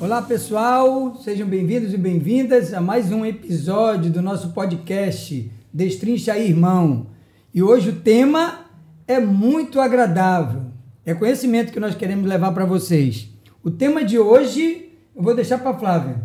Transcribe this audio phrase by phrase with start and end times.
[0.00, 6.50] Olá pessoal, sejam bem-vindos e bem-vindas a mais um episódio do nosso podcast Destrincha aí,
[6.50, 7.08] Irmão.
[7.52, 8.64] E hoje o tema
[9.08, 10.66] é muito agradável.
[11.04, 13.28] É conhecimento que nós queremos levar para vocês.
[13.60, 16.24] O tema de hoje eu vou deixar para Flávia.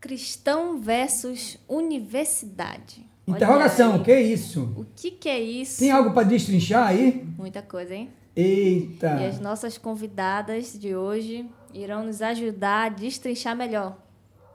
[0.00, 3.06] Cristão versus universidade.
[3.24, 4.74] Interrogação, o que é isso?
[4.76, 5.78] O que, que é isso?
[5.78, 7.24] Tem algo para destrinchar aí?
[7.38, 8.10] Muita coisa, hein?
[8.34, 9.20] Eita!
[9.20, 13.96] E as nossas convidadas de hoje irão nos ajudar a destrinchar melhor.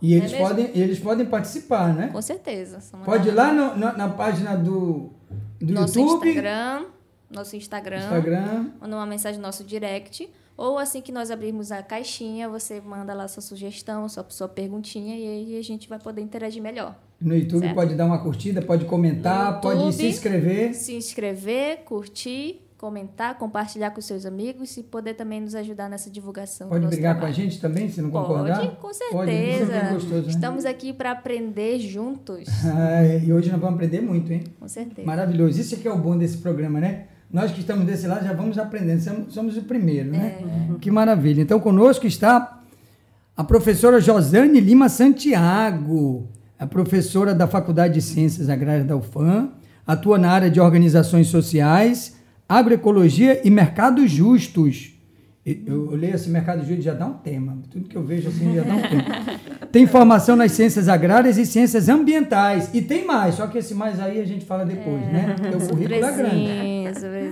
[0.02, 2.10] E eles, é podem, eles podem participar, né?
[2.10, 2.80] Com certeza.
[3.04, 5.10] Pode ir lá no, na, na, página do,
[5.60, 6.28] do nosso YouTube.
[6.28, 6.86] Instagram,
[7.30, 8.04] nosso Instagram.
[8.04, 8.72] Instagram.
[8.80, 10.30] Manda uma mensagem no nosso direct.
[10.58, 15.18] Ou assim que nós abrirmos a caixinha, você manda lá sua sugestão, sua, sua perguntinha
[15.18, 16.96] e aí a gente vai poder interagir melhor.
[17.20, 17.76] No YouTube certo?
[17.76, 20.74] pode dar uma curtida, pode comentar, YouTube, pode se inscrever.
[20.74, 26.68] Se inscrever, curtir comentar, compartilhar com seus amigos e poder também nos ajudar nessa divulgação.
[26.68, 27.34] Pode brigar trabalho.
[27.34, 28.60] com a gente também, se não concordar?
[28.60, 29.80] Pode, com certeza.
[29.80, 30.28] Pode, gostoso, né?
[30.28, 32.46] Estamos aqui para aprender juntos.
[32.66, 34.44] Ah, e hoje nós vamos aprender muito, hein?
[34.60, 35.08] Com certeza.
[35.08, 35.60] Maravilhoso.
[35.60, 37.06] Isso aqui é o bom desse programa, né?
[37.32, 40.40] Nós que estamos desse lado já vamos aprendendo, somos, somos o primeiro, né?
[40.74, 40.80] É.
[40.80, 41.42] Que maravilha.
[41.42, 42.62] Então, conosco está
[43.38, 49.52] a professora Josane Lima Santiago, a professora da Faculdade de Ciências Agrárias da UFAM,
[49.86, 52.16] atua na área de organizações sociais
[52.48, 54.94] agroecologia e mercados justos.
[55.46, 57.58] Eu, eu leio esse mercado justo já dá um tema.
[57.70, 59.40] Tudo que eu vejo assim já dá um tema.
[59.72, 62.70] Tem formação nas ciências agrárias e ciências ambientais.
[62.74, 65.36] E tem mais, só que esse mais aí a gente fala depois, é, né?
[65.38, 66.48] Porque o currículo é grande.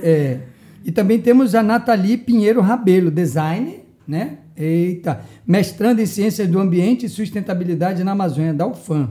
[0.04, 0.40] É.
[0.84, 4.40] E também temos a Nathalie Pinheiro Rabelo, design, né?
[4.56, 9.10] Eita, mestrando em ciências do ambiente e sustentabilidade na Amazônia da UFAM.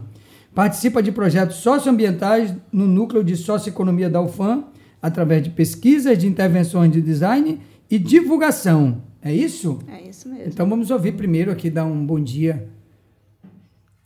[0.54, 4.64] Participa de projetos socioambientais no núcleo de socioeconomia da UFAM
[5.02, 9.02] através de pesquisas, de intervenções de design e divulgação.
[9.20, 9.80] É isso?
[9.88, 10.46] É isso mesmo.
[10.46, 12.68] Então vamos ouvir primeiro aqui, dar um bom dia,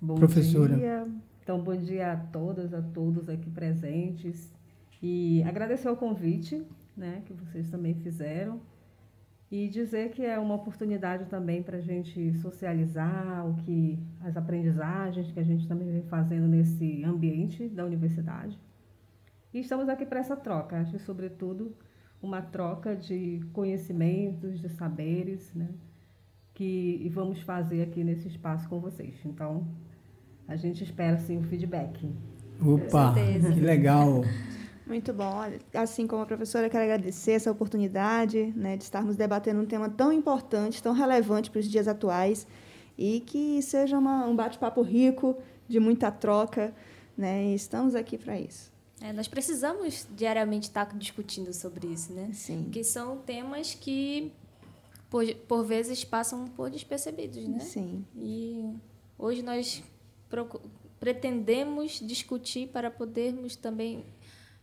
[0.00, 0.74] bom professora.
[0.74, 1.06] Dia.
[1.46, 4.50] Então, bom dia a todas, a todos aqui presentes.
[5.00, 6.60] E agradecer o convite
[6.96, 8.60] né, que vocês também fizeram.
[9.48, 15.30] E dizer que é uma oportunidade também para a gente socializar o que as aprendizagens
[15.30, 18.58] que a gente também vem fazendo nesse ambiente da universidade.
[19.56, 21.74] E estamos aqui para essa troca, acho sobretudo
[22.20, 25.70] uma troca de conhecimentos, de saberes, né?
[26.52, 29.14] Que vamos fazer aqui nesse espaço com vocês.
[29.24, 29.66] Então,
[30.46, 32.06] a gente espera sim o feedback.
[32.60, 34.24] Opa, que legal.
[34.86, 35.32] Muito bom.
[35.72, 39.88] Assim como a professora, eu quero agradecer essa oportunidade né, de estarmos debatendo um tema
[39.88, 42.46] tão importante, tão relevante para os dias atuais
[42.98, 45.34] e que seja uma, um bate-papo rico,
[45.66, 46.74] de muita troca.
[47.16, 48.75] Né, e estamos aqui para isso.
[49.00, 52.30] É, nós precisamos diariamente estar discutindo sobre isso, né?
[52.32, 52.64] Sim.
[52.64, 54.32] Porque são temas que,
[55.10, 57.60] por, por vezes, passam por despercebidos, né?
[57.60, 58.04] Sim.
[58.16, 58.74] E
[59.18, 59.82] hoje nós
[60.98, 64.04] pretendemos discutir para podermos também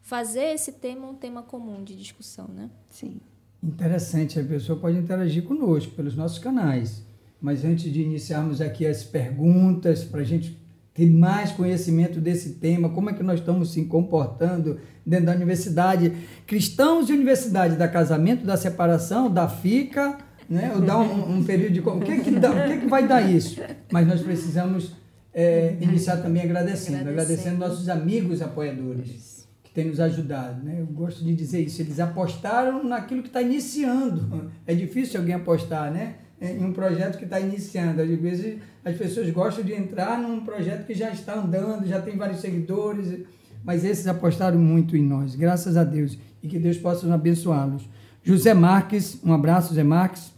[0.02, 2.70] fazer esse tema um tema comum de discussão, né?
[2.90, 3.22] Sim.
[3.62, 7.04] Interessante, a pessoa pode interagir conosco pelos nossos canais.
[7.40, 10.58] Mas antes de iniciarmos aqui as perguntas, para a gente
[10.94, 16.14] ter mais conhecimento desse tema, como é que nós estamos se comportando dentro da universidade.
[16.46, 20.18] Cristãos e universidade, da casamento, da separação, da fica,
[20.48, 20.72] né?
[20.76, 21.80] ou dá um, um período de...
[21.80, 23.60] O que, é que, dá, o que, é que vai dar isso?
[23.92, 24.92] Mas nós precisamos
[25.34, 30.64] é, iniciar também agradecendo, agradecendo nossos amigos apoiadores que têm nos ajudado.
[30.64, 30.78] Né?
[30.80, 34.52] Eu gosto de dizer isso, eles apostaram naquilo que está iniciando.
[34.68, 36.16] É difícil alguém apostar, né?
[36.52, 38.02] Em um projeto que está iniciando.
[38.02, 42.18] Às vezes as pessoas gostam de entrar num projeto que já está andando, já tem
[42.18, 43.26] vários seguidores,
[43.64, 47.88] mas esses apostaram muito em nós, graças a Deus, e que Deus possa abençoá-los.
[48.22, 50.34] José Marques, um abraço, José Marques,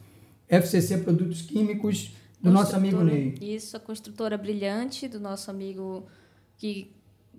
[0.47, 3.33] FCC Produtos Químicos, do nosso amigo Ney.
[3.41, 6.05] Isso, a construtora brilhante do nosso amigo
[6.57, 6.91] que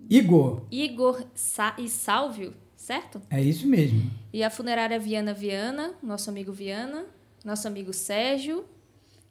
[0.09, 0.63] Igor.
[0.69, 3.21] Igor Sa e Salvio, certo?
[3.29, 4.11] É isso mesmo.
[4.33, 7.05] E a funerária Viana Viana, nosso amigo Viana,
[7.47, 8.65] nosso amigo Sérgio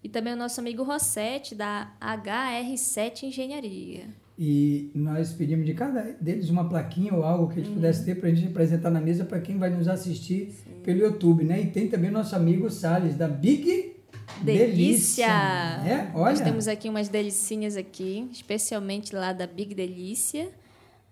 [0.03, 4.05] e também o nosso amigo Rossetti, da HR7 Engenharia.
[4.39, 7.75] E nós pedimos de cada deles uma plaquinha ou algo que eles uhum.
[7.75, 10.81] pudessem ter para a gente apresentar na mesa para quem vai nos assistir Sim.
[10.83, 11.61] pelo YouTube, né?
[11.61, 13.97] E tem também o nosso amigo Salles, da Big
[14.43, 15.27] Delícia!
[15.27, 15.27] Delícia.
[15.27, 16.33] É, olha.
[16.33, 20.49] Nós temos aqui umas delicinhas aqui, especialmente lá da Big Delícia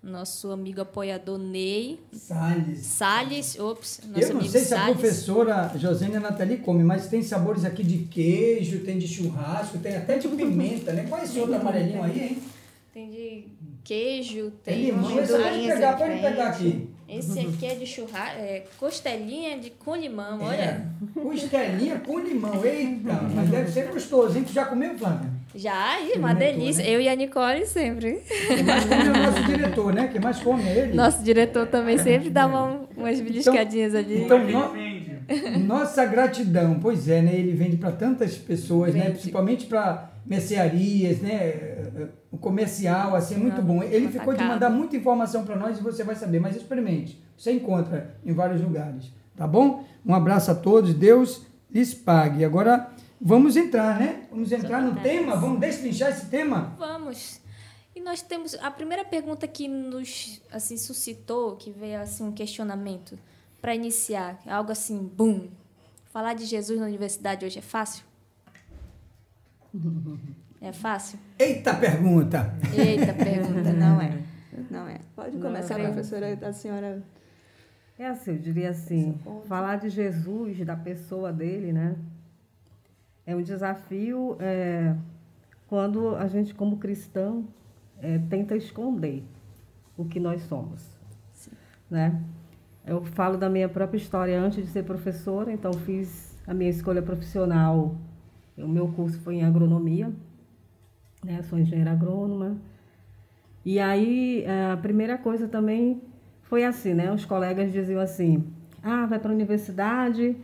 [0.05, 1.99] nosso amigo apoiador Ney.
[2.13, 2.79] Salles.
[2.79, 7.23] Salles, ops, nosso Eu não amigo sei se a professora Josênia Nathalie come, mas tem
[7.23, 11.07] sabores aqui de queijo, tem de churrasco, tem até de pimenta, né?
[11.09, 12.43] Qual é esse outro amarelinho aí, hein?
[12.93, 13.47] Tem de
[13.83, 15.19] queijo, tem, tem limão.
[15.19, 16.89] Esse pode pegar, pode pegar aqui.
[17.09, 20.45] Esse aqui é de churrasco, é costelinha de, com limão, é.
[20.45, 20.91] olha.
[21.13, 22.63] Costelinha com limão.
[22.63, 24.43] Eita, mas deve ser gostoso, hein?
[24.43, 25.34] Tu já comeu, Flávia?
[25.55, 26.83] Já, ih, uma delícia.
[26.83, 26.89] né?
[26.89, 28.21] Eu e a Nicole sempre.
[28.47, 30.07] Come é o nosso diretor, né?
[30.11, 30.93] Quem mais come é ele.
[30.93, 34.23] Nosso diretor também sempre dá uma, umas beliscadinhas ali.
[34.23, 37.33] Então, no- nossa gratidão, pois é, né?
[37.33, 39.01] Ele vende para tantas pessoas, né?
[39.05, 39.13] Vende.
[39.13, 41.53] Principalmente para mercearias, né?
[42.31, 43.81] O comercial, assim, é muito bom.
[43.81, 47.23] Ele ficou de mandar muita informação para nós e você vai saber, mas experimente.
[47.37, 49.83] Você encontra em vários lugares, tá bom?
[50.05, 52.43] Um abraço a todos, Deus lhes pague.
[52.45, 52.89] Agora
[53.19, 54.25] vamos entrar, né?
[54.29, 56.75] Vamos entrar no tema, vamos destrinchar esse tema.
[56.77, 57.41] Vamos.
[57.95, 63.17] E nós temos a primeira pergunta que nos assim suscitou, que veio assim um questionamento
[63.61, 65.47] para iniciar, algo assim, bum.
[66.11, 68.03] Falar de Jesus na universidade hoje é fácil?
[70.61, 71.19] É fácil?
[71.37, 72.53] Eita pergunta!
[72.75, 74.23] Eita, pergunta, não é?
[74.69, 74.99] Não é.
[75.15, 75.91] Pode Não, começar, creio.
[75.91, 77.03] professora, a senhora.
[77.97, 79.17] É assim, eu diria assim,
[79.47, 81.95] falar de Jesus, da pessoa dele, né?
[83.25, 84.95] É um desafio é,
[85.67, 87.45] quando a gente, como cristão,
[87.99, 89.23] é, tenta esconder
[89.97, 90.87] o que nós somos,
[91.89, 92.21] né?
[92.85, 97.01] Eu falo da minha própria história antes de ser professora, então fiz a minha escolha
[97.01, 97.95] profissional.
[98.55, 100.13] O meu curso foi em agronomia,
[101.23, 101.41] né?
[101.43, 102.57] Sou engenheira agrônoma.
[103.65, 105.99] E aí, eh, a primeira coisa também
[106.43, 107.11] foi assim, né?
[107.11, 108.43] Os colegas diziam assim:
[108.83, 110.37] ah, vai para a universidade,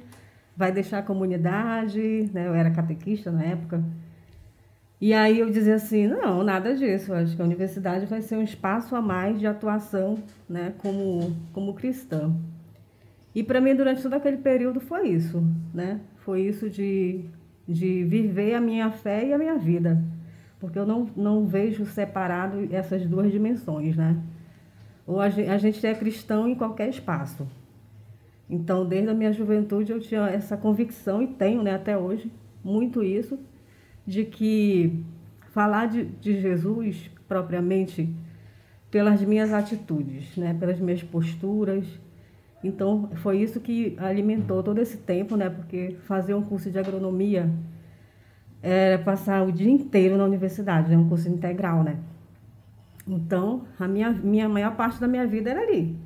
[0.62, 2.48] vai deixar a comunidade, né?
[2.48, 3.84] Eu era catequista na época.
[5.02, 7.12] E aí eu dizia assim: não, nada disso.
[7.12, 10.76] Eu acho que a universidade vai ser um espaço a mais de atuação, né?
[10.78, 12.32] Como, como cristã.
[13.34, 15.44] E para mim, durante todo aquele período, foi isso,
[15.74, 16.00] né?
[16.18, 17.26] Foi isso de,
[17.68, 20.00] de viver a minha fé e a minha vida.
[20.60, 24.16] Porque eu não, não vejo separado essas duas dimensões, né?
[25.08, 27.48] Ou a gente, a gente é cristão em qualquer espaço.
[28.52, 32.30] Então, desde a minha juventude, eu tinha essa convicção, e tenho né, até hoje,
[32.62, 33.40] muito isso,
[34.06, 35.06] de que
[35.54, 38.14] falar de, de Jesus propriamente
[38.92, 41.88] pelas minhas atitudes, né, pelas minhas posturas.
[42.62, 47.50] Então, foi isso que alimentou todo esse tempo, né, porque fazer um curso de agronomia
[48.62, 51.98] era passar o dia inteiro na universidade, é um curso integral, né?
[53.08, 55.98] Então, a minha, minha maior parte da minha vida era ali.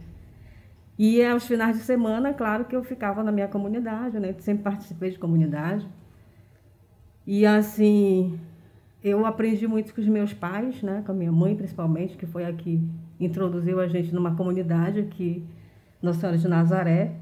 [0.98, 4.34] E aos finais de semana, claro que eu ficava na minha comunidade, né?
[4.40, 5.86] Sempre participei de comunidade.
[7.28, 8.40] E assim,
[9.04, 11.04] eu aprendi muito com os meus pais, né?
[11.06, 12.82] Com a minha mãe, principalmente, que foi a que
[13.20, 15.46] introduziu a gente numa comunidade aqui,
[16.02, 17.16] Nossa Senhora de Nazaré,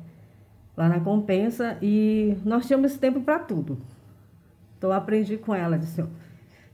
[0.77, 1.75] lá na Compensa.
[1.81, 3.79] E nós tínhamos tempo para tudo.
[4.77, 6.03] Então, eu aprendi com ela, disse,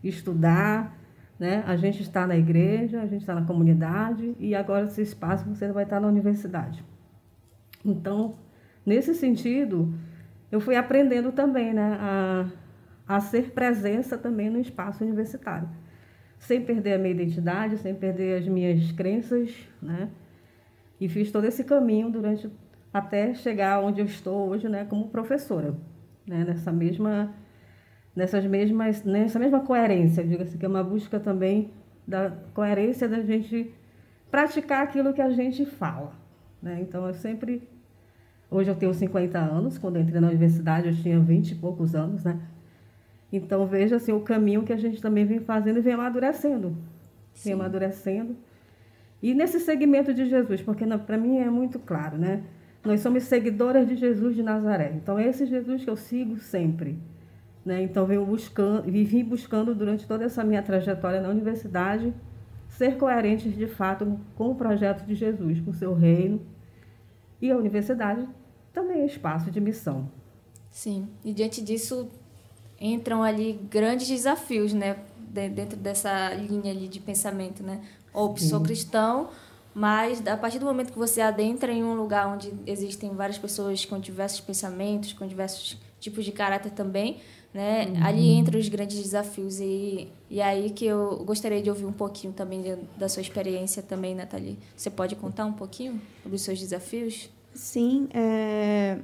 [0.04, 0.99] estudar,
[1.40, 1.64] né?
[1.66, 5.72] A gente está na igreja, a gente está na comunidade e agora esse espaço você
[5.72, 6.84] vai estar na universidade.
[7.84, 8.38] Então,
[8.86, 9.94] nesse sentido,
[10.52, 12.46] eu fui aprendendo também, né, a,
[13.08, 15.70] a ser presença também no espaço universitário,
[16.38, 19.52] sem perder a minha identidade, sem perder as minhas crenças,
[19.82, 20.10] né?
[21.00, 22.52] E fiz todo esse caminho durante
[22.94, 25.74] até chegar onde eu estou hoje, né, como professora,
[26.28, 27.34] né, nessa mesma
[28.16, 31.72] nessas mesmas, nessa mesma coerência, diga-se que é uma busca também
[32.08, 33.74] da coerência da gente
[34.32, 36.14] praticar aquilo que a gente fala.
[36.62, 36.80] Né?
[36.82, 37.68] Então, eu sempre.
[38.52, 41.94] Hoje eu tenho 50 anos, quando eu entrei na universidade eu tinha 20 e poucos
[41.94, 42.40] anos, né?
[43.32, 46.76] Então, veja assim, o caminho que a gente também vem fazendo e vem amadurecendo.
[47.44, 48.36] Vem amadurecendo.
[49.22, 52.42] E nesse segmento de Jesus, porque para mim é muito claro, né?
[52.84, 54.94] Nós somos seguidoras de Jesus de Nazaré.
[54.96, 56.98] Então, é esse Jesus que eu sigo sempre.
[57.66, 57.84] Né?
[57.84, 62.14] Então, venho buscando, vivi buscando durante toda essa minha trajetória na universidade
[62.70, 66.42] ser coerentes de fato com o projeto de Jesus, com o seu reino.
[67.42, 68.28] E a universidade
[68.74, 70.10] também é espaço de missão.
[70.72, 71.08] Sim.
[71.24, 72.10] E diante disso
[72.80, 74.98] entram ali grandes desafios, né?
[75.30, 77.82] De- Dentro dessa linha ali de pensamento, né?
[78.14, 79.30] Ou sou cristão,
[79.76, 83.86] mas a partir do momento que você adentra em um lugar onde existem várias pessoas
[83.86, 87.20] com diversos pensamentos, com diversos tipos de caráter também,
[87.54, 87.94] né?
[88.02, 92.32] Ali entram os grandes desafios e e aí que eu gostaria de ouvir um pouquinho
[92.34, 94.58] também de- da sua experiência também, Nathalie.
[94.76, 97.30] Você pode contar um pouquinho sobre os seus desafios?
[97.54, 99.00] Sim, é,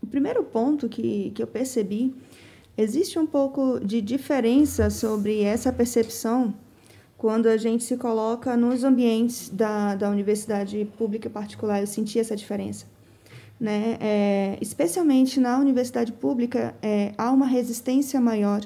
[0.00, 2.14] o primeiro ponto que, que eu percebi,
[2.76, 6.54] existe um pouco de diferença sobre essa percepção
[7.16, 11.80] quando a gente se coloca nos ambientes da, da universidade pública e particular.
[11.80, 12.86] Eu senti essa diferença.
[13.60, 13.96] Né?
[14.00, 18.60] É, especialmente na universidade pública, é, há uma resistência maior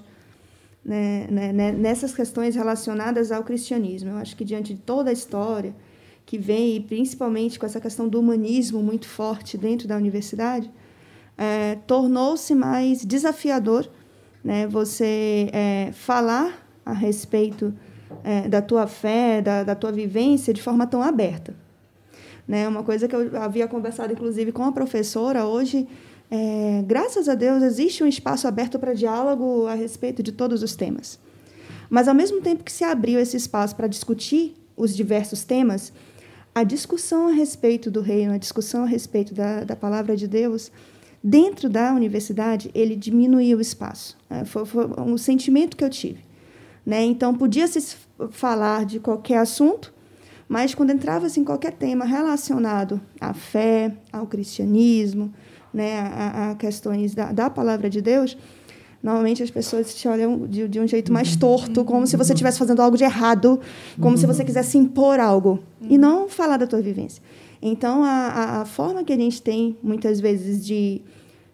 [0.84, 4.10] né, né, né, nessas questões relacionadas ao cristianismo.
[4.10, 5.74] Eu acho que diante de toda a história
[6.26, 10.70] que vem, e principalmente com essa questão do humanismo muito forte dentro da universidade,
[11.36, 13.88] é, tornou-se mais desafiador,
[14.44, 14.66] né?
[14.66, 17.74] Você é, falar a respeito
[18.24, 21.54] é, da tua fé, da, da tua vivência de forma tão aberta.
[22.52, 22.68] Né?
[22.68, 25.88] Uma coisa que eu havia conversado, inclusive, com a professora hoje,
[26.30, 30.76] é, graças a Deus, existe um espaço aberto para diálogo a respeito de todos os
[30.76, 31.18] temas.
[31.88, 35.94] Mas, ao mesmo tempo que se abriu esse espaço para discutir os diversos temas,
[36.54, 40.70] a discussão a respeito do reino, a discussão a respeito da, da palavra de Deus,
[41.24, 44.18] dentro da universidade, ele diminuiu o espaço.
[44.28, 46.22] É, foi, foi um sentimento que eu tive.
[46.84, 47.02] Né?
[47.02, 47.96] Então, podia-se
[48.30, 49.90] falar de qualquer assunto,
[50.52, 55.32] mas quando entrava-se em qualquer tema relacionado à fé, ao cristianismo,
[55.72, 58.36] né, a, a questões da, da palavra de Deus,
[59.02, 62.58] normalmente as pessoas te olham de, de um jeito mais torto, como se você estivesse
[62.58, 63.60] fazendo algo de errado,
[63.98, 67.22] como se você quisesse impor algo, e não falar da tua vivência.
[67.62, 71.00] Então, a, a forma que a gente tem, muitas vezes, de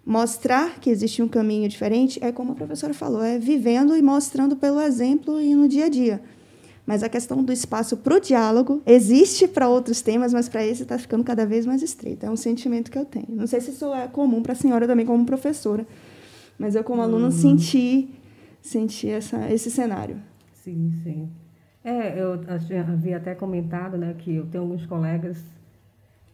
[0.05, 4.57] mostrar que existe um caminho diferente é como a professora falou, é vivendo e mostrando
[4.57, 6.21] pelo exemplo e no dia a dia.
[6.88, 10.85] Mas a questão do espaço para o diálogo existe para outros temas, mas para esse
[10.85, 12.25] está ficando cada vez mais estreito.
[12.25, 13.26] É um sentimento que eu tenho.
[13.28, 15.87] Não sei se isso é comum para a senhora também como professora,
[16.59, 17.30] mas eu como aluna uhum.
[17.30, 18.09] senti
[18.62, 20.16] senti essa, esse cenário.
[20.54, 21.28] Sim, sim.
[21.85, 22.40] É, eu
[22.90, 25.37] havia até comentado, né, que eu tenho alguns colegas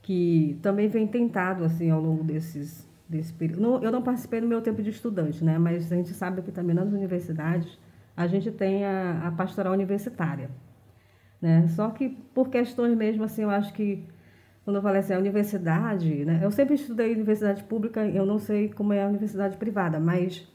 [0.02, 3.84] que também vêm tentado assim ao longo desses desse período.
[3.84, 6.76] eu não participei no meu tempo de estudante, né, mas a gente sabe que também
[6.76, 7.76] nas universidades
[8.16, 10.50] a gente tem a, a pastoral universitária.
[11.40, 11.66] Né?
[11.68, 14.04] Só que por questões mesmo, assim, eu acho que,
[14.64, 16.40] quando eu falei assim, a universidade, né?
[16.42, 20.48] eu sempre estudei universidade pública, eu não sei como é a universidade privada, mas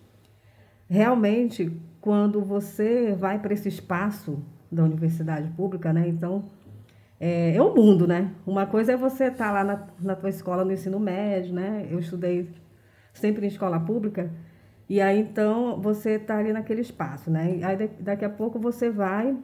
[0.89, 6.07] realmente, quando você vai para esse espaço da universidade pública, né?
[6.07, 6.45] então,
[7.19, 8.31] é, é o mundo, né?
[8.47, 11.85] Uma coisa é você estar tá lá na, na tua escola no ensino médio, né?
[11.91, 12.49] Eu estudei
[13.13, 14.31] sempre em escola pública,
[14.89, 17.59] e aí então você está ali naquele espaço, né?
[17.63, 19.37] Aí daqui a pouco você vai,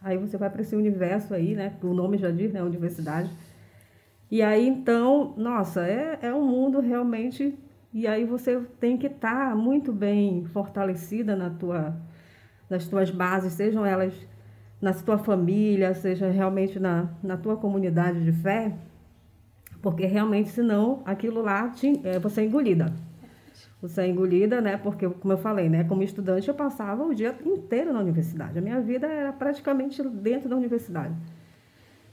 [0.00, 1.74] aí você vai para esse universo aí, né?
[1.82, 2.62] O nome já diz, né?
[2.62, 3.30] Universidade.
[4.30, 7.58] E aí então, nossa, é, é um mundo realmente.
[7.92, 11.94] E aí você tem que estar tá muito bem fortalecida na tua,
[12.70, 14.14] nas tuas bases, sejam elas
[14.80, 18.72] na tua família, seja realmente na, na tua comunidade de fé,
[19.82, 23.09] porque realmente senão aquilo lá te, é, você é engolida
[23.80, 24.76] você é engolida, né?
[24.76, 25.84] Porque, como eu falei, né?
[25.84, 28.58] Como estudante, eu passava o dia inteiro na universidade.
[28.58, 31.14] A minha vida era praticamente dentro da universidade.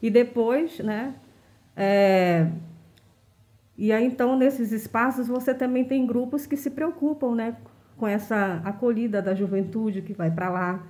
[0.02, 1.16] E depois, né?
[1.76, 2.48] É...
[3.78, 7.58] E aí, então, nesses espaços, você também tem grupos que se preocupam, né?
[7.98, 10.84] Com essa acolhida da juventude que vai para lá.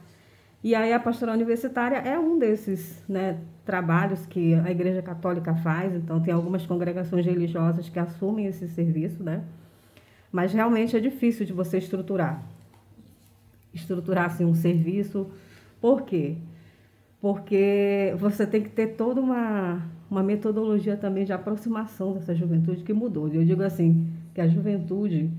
[0.64, 5.94] E aí, a pastoral universitária é um desses né, trabalhos que a Igreja Católica faz.
[5.96, 9.44] Então, tem algumas congregações religiosas que assumem esse serviço, né?
[10.38, 12.44] Mas realmente é difícil de você estruturar.
[13.74, 15.32] Estruturar assim, um serviço.
[15.82, 16.36] Por quê?
[17.20, 22.94] Porque você tem que ter toda uma, uma metodologia também de aproximação dessa juventude que
[22.94, 23.28] mudou.
[23.30, 25.32] Eu digo assim, que a juventude,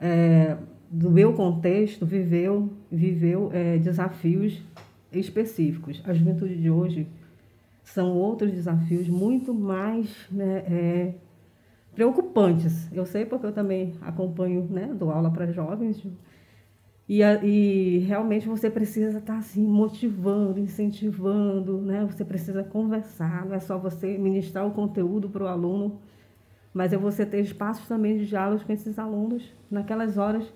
[0.00, 0.56] é,
[0.90, 4.60] do meu contexto, viveu, viveu é, desafios
[5.12, 6.02] específicos.
[6.04, 7.06] A juventude de hoje
[7.84, 11.14] são outros desafios muito mais né, é,
[11.94, 12.90] preocupantes.
[12.92, 16.04] Eu sei porque eu também acompanho, né, dou aula para jovens.
[17.08, 22.06] E, e realmente você precisa estar assim motivando, incentivando, né?
[22.06, 26.00] Você precisa conversar, não é só você ministrar o conteúdo para o aluno,
[26.72, 30.50] mas é você ter espaços também de diálogos com esses alunos naquelas horas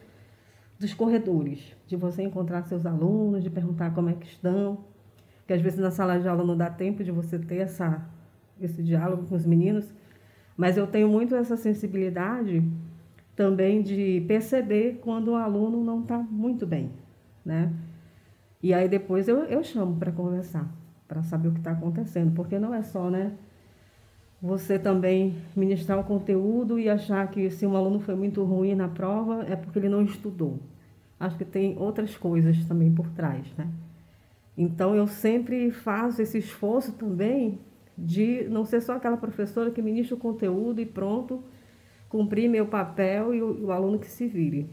[0.79, 4.79] dos corredores, de você encontrar seus alunos, de perguntar como é que estão,
[5.47, 8.09] que às vezes na sala de aula não dá tempo de você ter essa
[8.61, 9.93] esse diálogo com os meninos.
[10.57, 12.63] Mas eu tenho muito essa sensibilidade
[13.35, 16.91] também de perceber quando o aluno não está muito bem,
[17.45, 17.73] né?
[18.63, 20.67] E aí depois eu, eu chamo para conversar,
[21.07, 23.33] para saber o que está acontecendo, porque não é só, né?
[24.41, 28.89] Você também ministrar o conteúdo e achar que se um aluno foi muito ruim na
[28.89, 30.59] prova é porque ele não estudou.
[31.19, 33.69] Acho que tem outras coisas também por trás, né?
[34.57, 37.59] Então eu sempre faço esse esforço também
[37.97, 41.43] de não ser só aquela professora que ministra o conteúdo e pronto,
[42.09, 44.69] cumprir meu papel e o, o aluno que se vire.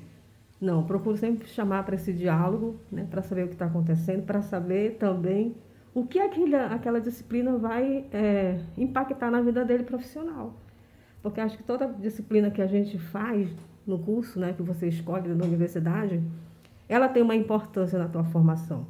[0.60, 4.42] Não, procuro sempre chamar para esse diálogo, né, para saber o que está acontecendo, para
[4.42, 5.56] saber também
[5.94, 10.53] o que aquela, disciplina vai é, impactar na vida dele profissional.
[11.22, 13.50] Porque acho que toda disciplina que a gente faz
[13.86, 16.22] no curso, né, que você escolhe na universidade,
[16.88, 18.88] ela tem uma importância na tua formação.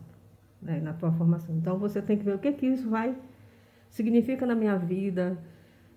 [0.62, 1.56] Né, na tua formação.
[1.56, 3.16] Então você tem que ver o que, que isso vai
[3.94, 5.38] significa na minha vida,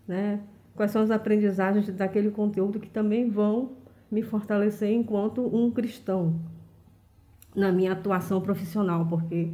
[0.07, 0.41] né?
[0.77, 3.73] quais são as aprendizagens daquele conteúdo que também vão
[4.13, 6.39] me fortalecer enquanto um cristão
[7.55, 9.49] na minha atuação profissional, porque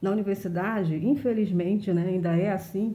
[0.00, 2.94] na universidade, infelizmente, né, ainda é assim,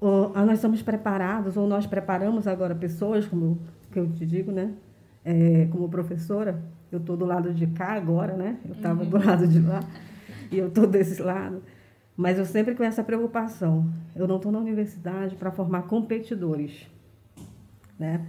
[0.00, 3.58] ou, nós estamos preparados, ou nós preparamos agora pessoas, como
[3.90, 4.72] que eu te digo, né,
[5.24, 9.10] é, como professora, eu estou do lado de cá agora, né, eu estava uhum.
[9.10, 9.80] do lado de lá,
[10.52, 11.60] e eu estou desse lado,
[12.20, 16.86] mas eu sempre com essa preocupação, eu não estou na universidade para formar competidores,
[17.98, 18.26] né,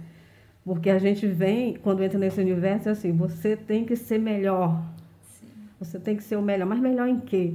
[0.64, 4.82] porque a gente vem, quando entra nesse universo, é assim, você tem que ser melhor.
[5.24, 5.46] Sim.
[5.78, 6.66] Você tem que ser o melhor.
[6.66, 7.54] Mas melhor em quê?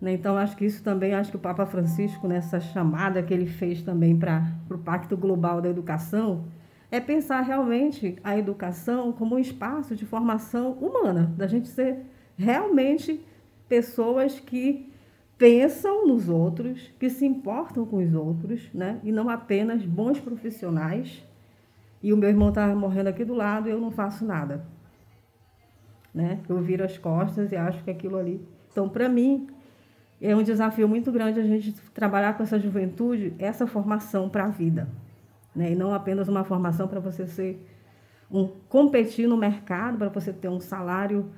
[0.00, 0.14] Né?
[0.14, 3.82] Então, acho que isso também, acho que o Papa Francisco, nessa chamada que ele fez
[3.82, 6.46] também para o Pacto Global da Educação,
[6.90, 11.98] é pensar realmente a educação como um espaço de formação humana, da gente ser
[12.36, 13.24] realmente
[13.68, 14.89] pessoas que
[15.40, 19.00] pensam nos outros, que se importam com os outros, né?
[19.02, 21.24] e não apenas bons profissionais
[22.02, 24.62] e o meu irmão está morrendo aqui do lado e eu não faço nada.
[26.14, 26.40] Né?
[26.46, 28.46] Eu viro as costas e acho que aquilo ali.
[28.70, 29.48] Então, para mim,
[30.20, 34.48] é um desafio muito grande a gente trabalhar com essa juventude, essa formação para a
[34.48, 34.90] vida.
[35.56, 35.72] Né?
[35.72, 37.66] E não apenas uma formação para você ser
[38.30, 41.30] um competir no mercado, para você ter um salário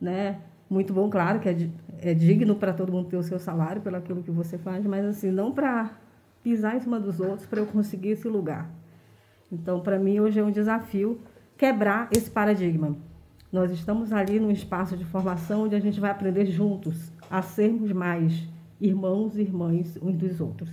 [0.00, 0.40] né,
[0.72, 1.68] muito bom, claro que é,
[2.02, 5.04] é digno para todo mundo ter o seu salário pelo aquilo que você faz, mas
[5.04, 5.92] assim, não para
[6.42, 8.68] pisar em cima dos outros para eu conseguir esse lugar.
[9.50, 11.20] Então, para mim, hoje é um desafio
[11.56, 12.96] quebrar esse paradigma.
[13.52, 17.92] Nós estamos ali num espaço de formação onde a gente vai aprender juntos a sermos
[17.92, 18.48] mais
[18.80, 20.70] irmãos e irmãs uns dos outros.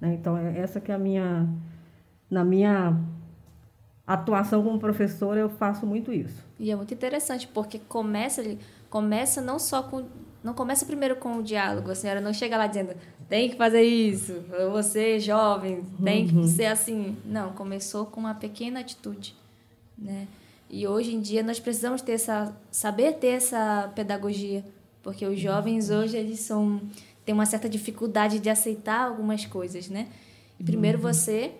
[0.00, 0.14] Né?
[0.14, 1.48] Então, é essa que é a minha,
[2.28, 3.00] na minha
[4.06, 6.44] atuação como professora, eu faço muito isso.
[6.58, 8.42] E é muito interessante, porque começa,
[8.90, 10.04] começa não só com
[10.42, 12.94] não começa primeiro com o diálogo, a senhora não chega lá dizendo
[13.30, 14.42] tem que fazer isso,
[14.72, 16.42] você jovem, tem uhum.
[16.42, 17.16] que ser assim.
[17.24, 19.36] Não, começou com uma pequena atitude,
[19.96, 20.26] né?
[20.68, 24.64] E hoje em dia nós precisamos ter essa saber ter essa pedagogia,
[25.00, 26.80] porque os jovens hoje eles são
[27.24, 30.08] têm uma certa dificuldade de aceitar algumas coisas, né?
[30.58, 31.04] E primeiro uhum.
[31.04, 31.52] você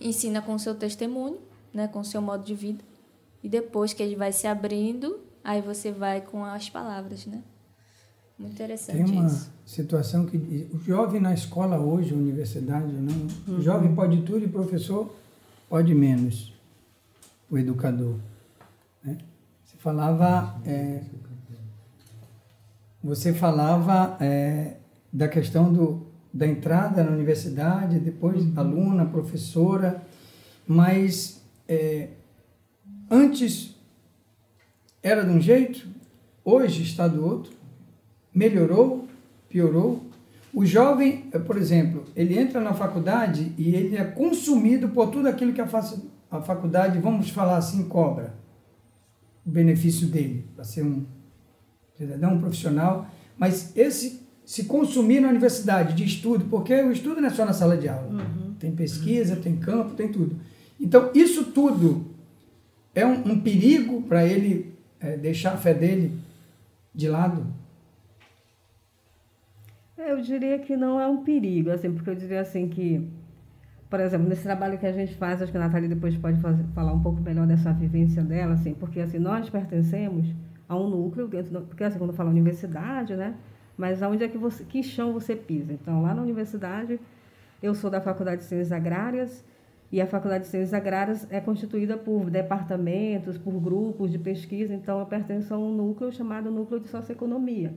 [0.00, 1.38] ensina com o seu testemunho,
[1.72, 2.82] né, com o seu modo de vida,
[3.42, 7.42] e depois que ele vai se abrindo, aí você vai com as palavras, né?
[8.38, 9.50] Muito interessante Tem uma isso.
[9.66, 10.36] situação que
[10.72, 13.58] o jovem na escola hoje, universidade, não, uhum.
[13.58, 15.12] o jovem pode tudo e o professor
[15.68, 16.54] pode menos,
[17.50, 18.14] o educador.
[19.02, 19.18] Né?
[19.64, 21.02] Você falava, é,
[23.02, 24.76] você falava é,
[25.12, 28.52] da questão do, da entrada na universidade, depois uhum.
[28.54, 30.00] aluna, professora,
[30.64, 32.10] mas é,
[33.10, 33.74] antes
[35.02, 35.88] era de um jeito,
[36.44, 37.57] hoje está do outro
[38.34, 39.06] melhorou,
[39.48, 40.04] piorou.
[40.52, 45.28] O jovem, eh, por exemplo, ele entra na faculdade e ele é consumido por tudo
[45.28, 45.68] aquilo que a,
[46.30, 48.34] a faculdade, vamos falar assim, cobra.
[49.46, 51.04] O benefício dele, para ser um
[51.96, 53.06] cidadão, um profissional.
[53.36, 57.52] Mas esse se consumir na universidade de estudo, porque o estudo não é só na
[57.52, 58.08] sala de aula.
[58.08, 58.54] Uhum.
[58.58, 60.40] Tem pesquisa, tem campo, tem tudo.
[60.80, 62.06] Então, isso tudo
[62.94, 66.18] é um, um perigo para ele é, deixar a fé dele
[66.94, 67.46] de lado.
[69.98, 73.04] Eu diria que não é um perigo, assim, porque eu diria assim que,
[73.90, 76.62] por exemplo, nesse trabalho que a gente faz, acho que a Nathalie depois pode fazer,
[76.72, 80.32] falar um pouco melhor dessa vivência dela, assim, porque assim, nós pertencemos
[80.68, 83.34] a um núcleo dentro porque assim, quando fala universidade, né?
[83.76, 85.72] Mas aonde é que você, que chão você pisa?
[85.72, 87.00] Então, lá na universidade,
[87.60, 89.44] eu sou da Faculdade de Ciências Agrárias,
[89.90, 95.00] e a Faculdade de Ciências Agrárias é constituída por departamentos, por grupos de pesquisa, então
[95.00, 97.74] eu pertenço a um núcleo chamado Núcleo de Socioeconomia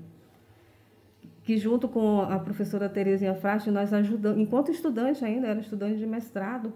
[1.44, 6.06] que junto com a professora Terezinha Frasti, nós ajudamos, enquanto estudante ainda, era estudante de
[6.06, 6.74] mestrado,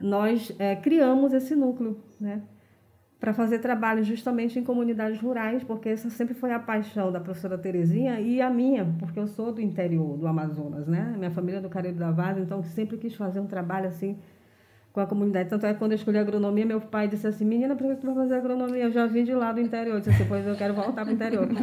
[0.00, 2.42] nós é, criamos esse núcleo, né?
[3.20, 7.58] Para fazer trabalho justamente em comunidades rurais, porque essa sempre foi a paixão da professora
[7.58, 11.14] Terezinha e a minha, porque eu sou do interior do Amazonas, né?
[11.16, 14.16] Minha família é do Careiro da Vaz, então sempre quis fazer um trabalho assim
[14.98, 15.48] com a comunidade.
[15.48, 18.06] Tanto é que quando eu escolhi agronomia, meu pai disse assim, menina, por que tu
[18.06, 18.84] vai fazer agronomia?
[18.84, 19.94] Eu já vim de lá do interior.
[19.94, 21.48] Eu disse assim, pois eu quero voltar para o interior.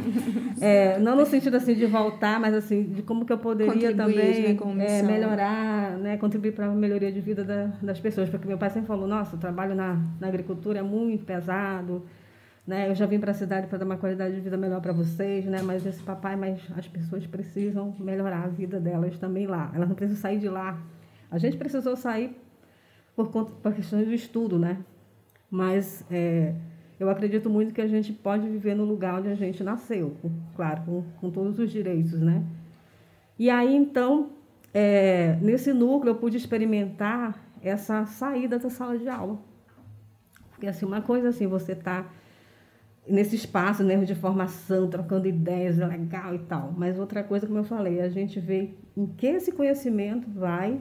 [0.61, 4.55] É, não no sentido assim de voltar, mas assim, de como que eu poderia também
[4.75, 8.29] né, é, melhorar, né, contribuir para a melhoria de vida da, das pessoas.
[8.29, 12.03] Porque meu pai sempre falou, nossa, o trabalho na, na agricultura é muito pesado,
[12.65, 12.89] né?
[12.89, 15.45] Eu já vim para a cidade para dar uma qualidade de vida melhor para vocês,
[15.45, 15.61] né?
[15.61, 19.71] Mas esse papai, mas as pessoas precisam melhorar a vida delas também lá.
[19.75, 20.79] Elas não precisam sair de lá.
[21.29, 22.44] A gente precisou sair
[23.15, 24.79] por conta por questões do estudo, né?
[25.49, 26.53] Mas é,
[26.99, 30.15] eu acredito muito que a gente pode viver no lugar onde a gente nasceu,
[30.55, 32.43] claro, com, com todos os direitos, né?
[33.37, 34.31] E aí então
[34.73, 39.39] é, nesse núcleo eu pude experimentar essa saída da sala de aula.
[40.51, 42.05] Porque assim, uma coisa assim, você está
[43.07, 46.73] nesse espaço né, de formação, trocando ideias, é legal e tal.
[46.75, 50.79] Mas outra coisa, como eu falei, a gente vê em que esse conhecimento vai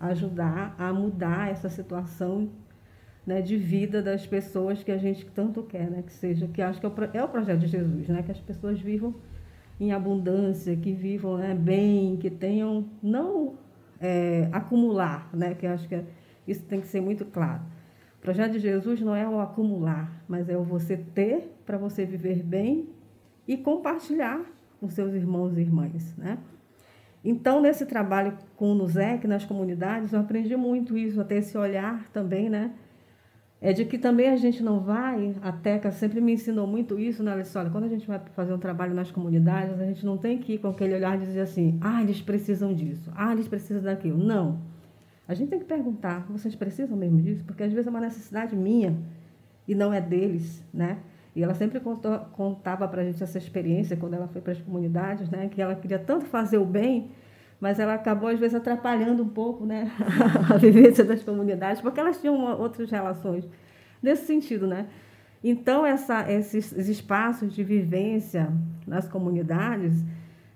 [0.00, 2.48] ajudar a mudar essa situação
[3.26, 6.80] né, de vida das pessoas que a gente tanto quer, né, que seja, que acho
[6.80, 9.14] que é o, é o projeto de Jesus, né, que as pessoas vivam
[9.78, 13.54] em abundância, que vivam né, bem, que tenham não
[14.00, 16.04] é, acumular, né, que acho que é,
[16.48, 17.62] isso tem que ser muito claro
[18.20, 22.04] o projeto de Jesus não é o acumular, mas é o você ter para você
[22.04, 22.90] viver bem
[23.48, 24.44] e compartilhar
[24.78, 26.36] com seus irmãos e irmãs, né?
[27.24, 32.08] Então, nesse trabalho com o NUSEC, nas comunidades, eu aprendi muito isso, até esse olhar
[32.12, 32.72] também, né?
[33.60, 37.22] É de que também a gente não vai, a Teca sempre me ensinou muito isso,
[37.22, 37.32] né?
[37.32, 40.54] Olha, quando a gente vai fazer um trabalho nas comunidades, a gente não tem que
[40.54, 44.16] ir com aquele olhar de dizer assim, ah, eles precisam disso, ah, eles precisam daquilo.
[44.16, 44.58] Não.
[45.28, 47.44] A gente tem que perguntar: vocês precisam mesmo disso?
[47.44, 48.96] Porque às vezes é uma necessidade minha
[49.68, 50.98] e não é deles, né?
[51.34, 54.60] E ela sempre contou, contava para a gente essa experiência quando ela foi para as
[54.60, 55.48] comunidades, né?
[55.48, 57.10] Que ela queria tanto fazer o bem,
[57.60, 59.90] mas ela acabou às vezes atrapalhando um pouco, né?
[60.52, 63.48] a vivência das comunidades, porque elas tinham outras relações
[64.02, 64.86] nesse sentido, né?
[65.42, 68.52] Então essa, esses espaços de vivência
[68.86, 70.04] nas comunidades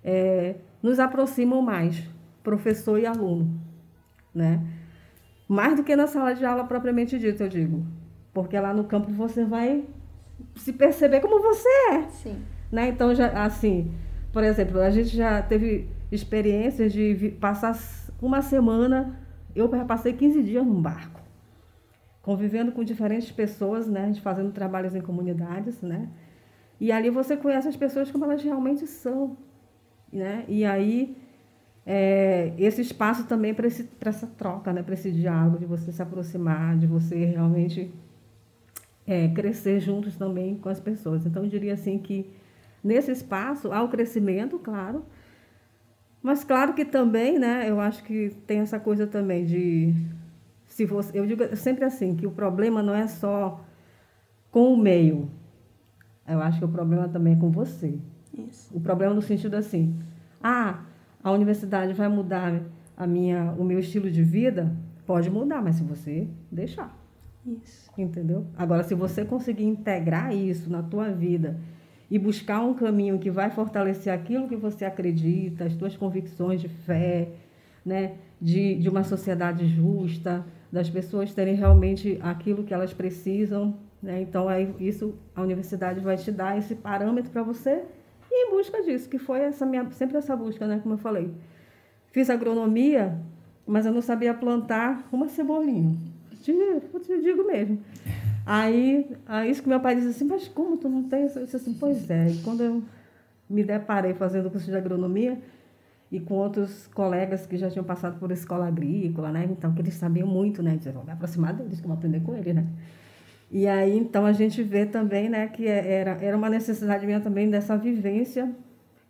[0.03, 2.03] é, nos aproximam mais,
[2.43, 3.65] professor e aluno
[4.35, 4.61] né?
[5.49, 7.87] Mais do que na sala de aula propriamente dita, eu digo.
[8.33, 9.85] Porque lá no campo você vai
[10.57, 12.03] se perceber como você é.
[12.11, 12.43] Sim.
[12.71, 12.89] Né?
[12.89, 13.93] Então, já, assim,
[14.33, 17.77] por exemplo, a gente já teve experiências de passar
[18.21, 19.19] uma semana,
[19.55, 21.21] eu já passei 15 dias num barco,
[22.23, 24.05] convivendo com diferentes pessoas, né?
[24.05, 26.09] A gente fazendo trabalhos em comunidades, né?
[26.81, 29.37] E ali você conhece as pessoas como elas realmente são,
[30.13, 30.45] né?
[30.49, 31.17] E aí
[31.87, 36.77] é, esse espaço também para essa troca, né, para esse diálogo, de você se aproximar,
[36.79, 37.93] de você realmente
[39.07, 41.27] é, crescer juntos também com as pessoas.
[41.27, 42.31] Então, eu diria assim que
[42.83, 45.05] nesse espaço há o crescimento, claro,
[46.23, 49.95] mas claro que também, né, eu acho que tem essa coisa também de
[50.67, 53.63] se você, eu digo sempre assim que o problema não é só
[54.51, 55.31] com o meio.
[56.27, 57.99] Eu acho que o problema também é com você.
[58.33, 58.75] Isso.
[58.75, 60.01] O problema no sentido assim,
[60.43, 60.81] ah,
[61.23, 62.63] a universidade vai mudar
[62.97, 64.75] a minha, o meu estilo de vida,
[65.07, 67.04] pode mudar, mas se você deixar.
[67.47, 67.91] Isso.
[67.97, 68.47] Entendeu?
[68.57, 71.59] Agora, se você conseguir integrar isso na tua vida
[72.11, 76.69] e buscar um caminho que vai fortalecer aquilo que você acredita, as suas convicções de
[76.69, 77.29] fé,
[77.85, 78.17] né?
[78.41, 83.79] de, de uma sociedade justa, das pessoas terem realmente aquilo que elas precisam.
[84.03, 84.23] Né?
[84.23, 87.85] Então, é isso a universidade vai te dar esse parâmetro para você
[88.31, 91.31] e em busca disso, que foi essa minha, sempre essa busca, né, como eu falei.
[92.11, 93.21] Fiz agronomia,
[93.67, 95.97] mas eu não sabia plantar uma cebolinha.
[96.51, 97.81] Eu digo mesmo.
[98.47, 101.23] Aí, aí isso que meu pai disse assim, mas como tu não tem?
[101.23, 102.29] Eu disse assim, pois é.
[102.29, 102.83] E quando eu
[103.49, 105.39] me deparei fazendo o curso de agronomia
[106.11, 109.49] e com outros colegas que já tinham passado por escola agrícola, né?
[109.51, 110.79] Então, que eles sabiam muito, né?
[110.85, 112.67] Eu vou me aproximar deles, que eu vou aprender com eles, né?
[113.51, 117.21] E aí, então, a gente vê também né, que é, era, era uma necessidade minha
[117.21, 118.51] também dessa vivência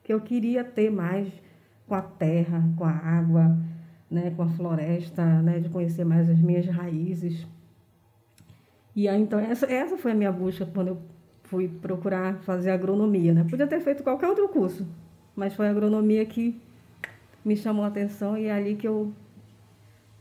[0.03, 1.29] que eu queria ter mais
[1.87, 3.57] com a terra, com a água,
[4.11, 7.47] né, com a floresta, né, de conhecer mais as minhas raízes.
[8.95, 10.99] E aí, então, essa, essa foi a minha busca quando eu
[11.45, 13.33] fui procurar fazer agronomia.
[13.33, 13.45] Né?
[13.49, 14.87] Podia ter feito qualquer outro curso,
[15.35, 16.61] mas foi a agronomia que
[17.45, 19.13] me chamou a atenção e é ali que eu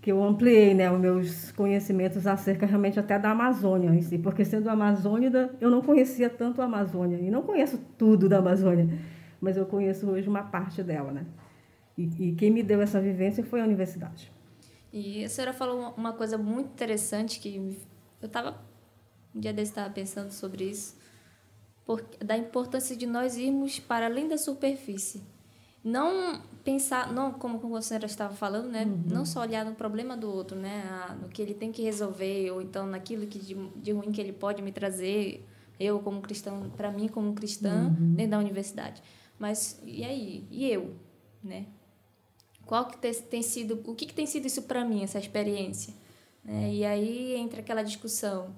[0.01, 4.43] que eu ampliei né, os meus conhecimentos acerca realmente até da Amazônia em si, porque
[4.43, 8.89] sendo amazônida, eu não conhecia tanto a Amazônia, e não conheço tudo da Amazônia,
[9.39, 11.09] mas eu conheço hoje uma parte dela.
[11.13, 11.25] Né?
[11.97, 14.31] E, e quem me deu essa vivência foi a universidade.
[14.91, 17.77] E a senhora falou uma coisa muito interessante que
[18.21, 18.61] eu estava,
[19.33, 20.97] um dia desse estava pensando sobre isso,
[21.85, 25.21] porque, da importância de nós irmos para além da superfície
[25.83, 28.85] não pensar, não como a senhora estava falando, né?
[28.85, 29.03] Uhum.
[29.05, 30.83] Não só olhar no problema do outro, né?
[30.87, 34.21] Ah, no que ele tem que resolver ou então naquilo que de, de ruim que
[34.21, 35.45] ele pode me trazer,
[35.77, 38.13] eu como cristão, para mim como cristã uhum.
[38.13, 39.03] dentro da universidade.
[39.37, 40.47] Mas e aí?
[40.49, 40.95] E eu,
[41.43, 41.65] né?
[42.73, 45.93] Qual que tem sido, o que, que tem sido isso para mim essa experiência?
[46.43, 46.73] Né?
[46.73, 48.55] E aí entra aquela discussão.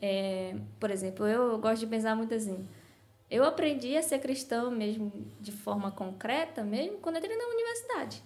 [0.00, 2.66] É, por exemplo, eu gosto de pensar muito assim
[3.32, 8.22] eu aprendi a ser cristão mesmo de forma concreta, mesmo quando entrei na universidade.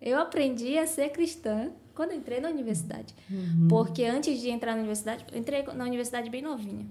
[0.00, 3.14] Eu aprendi a ser cristã quando entrei na universidade.
[3.30, 3.68] Uhum.
[3.68, 6.84] Porque antes de entrar na universidade, eu entrei na universidade bem novinha,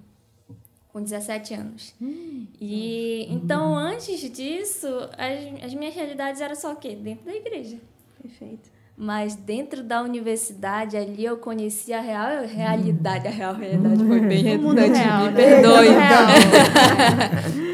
[0.94, 1.96] com 17 anos.
[2.00, 2.48] Uhum.
[2.62, 6.96] E então, antes disso, as, as minhas realidades eram só o quê?
[6.96, 7.78] Dentro da igreja.
[8.22, 8.72] Perfeito.
[8.96, 13.28] Mas dentro da universidade, ali eu conheci a real realidade.
[13.28, 15.36] A real realidade foi bem redundante, real, me né?
[15.36, 15.88] perdoe.
[15.88, 16.28] O mundo real.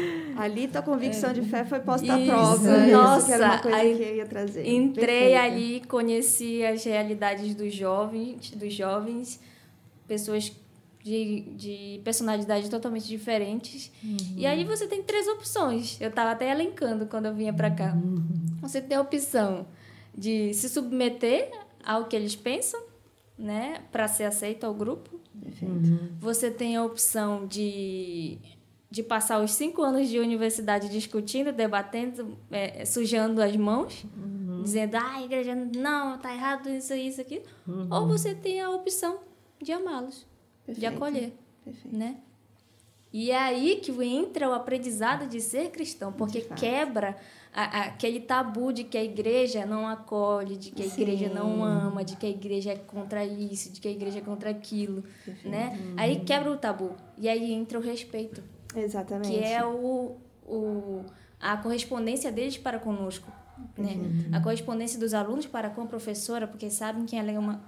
[0.40, 2.78] Ali tua convicção de fé foi posta à Isso, prova.
[2.78, 4.66] Isso, nossa, que era uma coisa aí que eu ia trazer.
[4.66, 5.38] Entrei Perfeito.
[5.38, 9.38] ali, conheci as realidades dos jovens, dos jovens,
[10.08, 10.50] pessoas
[11.02, 13.90] de, de personalidades totalmente diferentes.
[14.36, 16.00] E aí você tem três opções.
[16.00, 17.96] Eu estava até elencando quando eu vinha para cá.
[18.60, 19.66] Você tem a opção
[20.16, 21.50] de se submeter
[21.84, 22.82] ao que eles pensam,
[23.38, 25.18] né, para ser aceito ao grupo.
[26.20, 28.38] Você tem a opção de,
[28.90, 34.04] de passar os cinco anos de universidade discutindo, debatendo, é, sujando as mãos,
[34.62, 37.42] dizendo, ah, a igreja não, tá errado isso, isso, aqui.
[37.90, 39.20] Ou você tem a opção
[39.62, 40.26] de amá-los,
[40.74, 40.96] de Perfeito.
[41.04, 41.32] acolher,
[41.64, 41.96] Perfeito.
[41.96, 42.16] né?
[43.12, 47.16] E é aí que entra o aprendizado de ser cristão, porque De quebra
[47.52, 51.34] a- a- aquele tabu de que a igreja não acolhe, de que a igreja Sim.
[51.34, 54.50] não ama, de que a igreja é contra isso, de que a igreja é contra
[54.50, 55.02] aquilo,
[55.44, 55.76] né?
[55.96, 58.44] Aí quebra o tabu e aí entra o respeito,
[58.76, 59.28] Exatamente.
[59.36, 61.04] que é o, o
[61.40, 63.28] a correspondência deles para conosco,
[63.76, 63.96] né?
[64.30, 67.60] A correspondência dos alunos para com a professora, porque sabem que ela é uma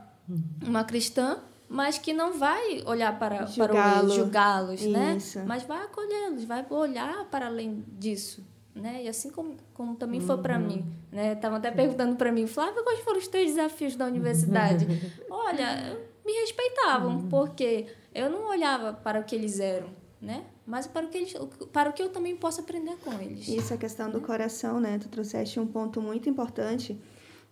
[0.65, 1.41] uma cristã,
[1.73, 4.09] mas que não vai olhar para, para Julgá-lo.
[4.09, 5.17] os julgá-los, né?
[5.47, 9.03] Mas vai acolhê-los, vai olhar para além disso, né?
[9.03, 11.33] E assim como, como também foi para mim, né?
[11.33, 14.87] Estavam até perguntando para mim, Flávia, quais foram os teus desafios da universidade?
[15.31, 19.89] Olha, me respeitavam, porque eu não olhava para o que eles eram,
[20.21, 20.45] né?
[20.67, 21.35] Mas para o que eles,
[21.73, 23.49] para o que eu também posso aprender com eles.
[23.49, 24.99] Isso, a questão do coração, né?
[24.99, 27.01] Tu trouxeste um ponto muito importante,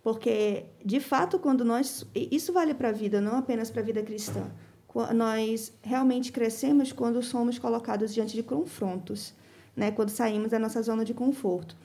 [0.02, 2.06] porque, de fato, quando nós.
[2.14, 4.50] Isso vale para a vida, não apenas para a vida cristã.
[5.14, 9.32] Nós realmente crescemos quando somos colocados diante de confrontos,
[9.76, 9.90] né?
[9.90, 11.76] Quando saímos da nossa zona de conforto.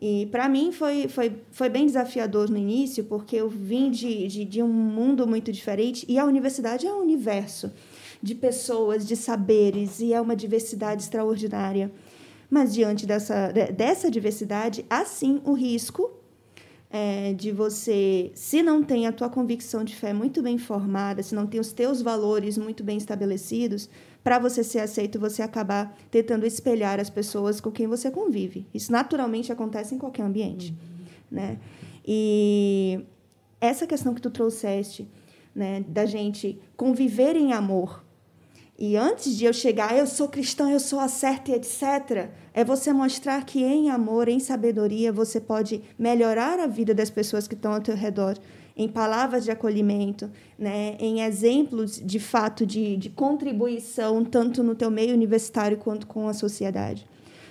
[0.00, 4.44] E para mim foi, foi, foi bem desafiador no início, porque eu vim de, de,
[4.44, 7.72] de um mundo muito diferente e a universidade é um universo
[8.22, 11.90] de pessoas, de saberes, e é uma diversidade extraordinária.
[12.48, 16.12] Mas diante dessa, de- dessa diversidade, há sim o risco
[16.90, 21.34] é, de você, se não tem a tua convicção de fé muito bem formada, se
[21.34, 23.90] não tem os teus valores muito bem estabelecidos,
[24.24, 28.66] para você ser aceito, você acabar tentando espelhar as pessoas com quem você convive.
[28.72, 30.74] Isso naturalmente acontece em qualquer ambiente,
[31.30, 31.58] né?
[32.06, 33.04] E
[33.60, 35.08] essa questão que tu trouxeste,
[35.54, 38.04] né, da gente conviver em amor,
[38.78, 42.92] e antes de eu chegar, eu sou cristão, eu sou a certa etc., é você
[42.92, 47.72] mostrar que em amor, em sabedoria, você pode melhorar a vida das pessoas que estão
[47.72, 48.38] ao teu redor,
[48.76, 50.96] em palavras de acolhimento, né?
[51.00, 56.32] em exemplos de fato de, de contribuição, tanto no teu meio universitário quanto com a
[56.32, 57.04] sociedade.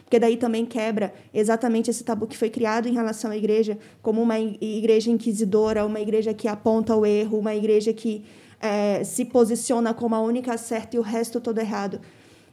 [0.05, 4.21] Porque daí também quebra exatamente esse tabu que foi criado em relação à igreja, como
[4.21, 8.23] uma igreja inquisidora, uma igreja que aponta o erro, uma igreja que
[8.59, 12.01] eh, se posiciona como a única certa e o resto todo errado.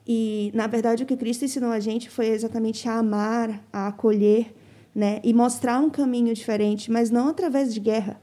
[0.07, 4.55] E, na verdade, o que Cristo ensinou a gente foi exatamente a amar, a acolher,
[4.95, 5.21] né?
[5.25, 8.21] e mostrar um caminho diferente, mas não através de guerra,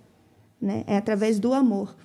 [0.62, 0.84] né?
[0.88, 1.96] é através do amor.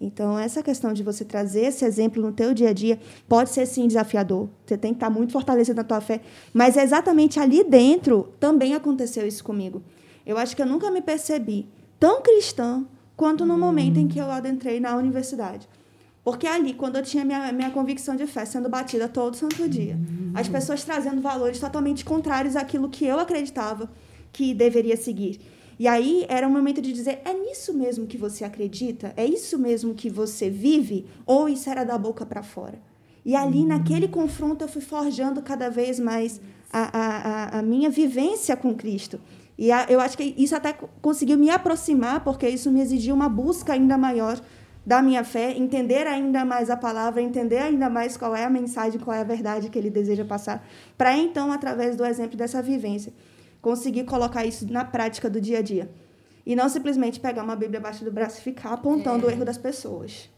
[0.00, 3.64] Então, essa questão de você trazer esse exemplo no teu dia a dia pode ser,
[3.66, 4.48] sim, desafiador.
[4.66, 6.20] Você tem que estar muito fortalecido na tua fé.
[6.52, 9.80] Mas é exatamente ali dentro também aconteceu isso comigo.
[10.26, 11.68] Eu acho que eu nunca me percebi
[12.00, 12.84] tão cristã
[13.22, 15.68] quanto no momento em que eu adentrei na universidade.
[16.24, 19.96] Porque ali, quando eu tinha minha, minha convicção de fé sendo batida todo santo dia,
[20.34, 23.88] as pessoas trazendo valores totalmente contrários àquilo que eu acreditava
[24.32, 25.38] que deveria seguir.
[25.78, 29.14] E aí era um momento de dizer: é nisso mesmo que você acredita?
[29.16, 31.06] É isso mesmo que você vive?
[31.24, 32.80] Ou isso era da boca para fora?
[33.24, 36.40] E ali, naquele confronto, eu fui forjando cada vez mais
[36.72, 39.20] a, a, a, a minha vivência com Cristo.
[39.62, 43.14] E a, eu acho que isso até co- conseguiu me aproximar, porque isso me exigiu
[43.14, 44.40] uma busca ainda maior
[44.84, 48.98] da minha fé, entender ainda mais a palavra, entender ainda mais qual é a mensagem,
[48.98, 50.66] qual é a verdade que ele deseja passar,
[50.98, 53.12] para então, através do exemplo dessa vivência,
[53.60, 55.88] conseguir colocar isso na prática do dia a dia.
[56.44, 59.58] E não simplesmente pegar uma Bíblia abaixo do braço e ficar apontando o erro das
[59.58, 60.28] pessoas.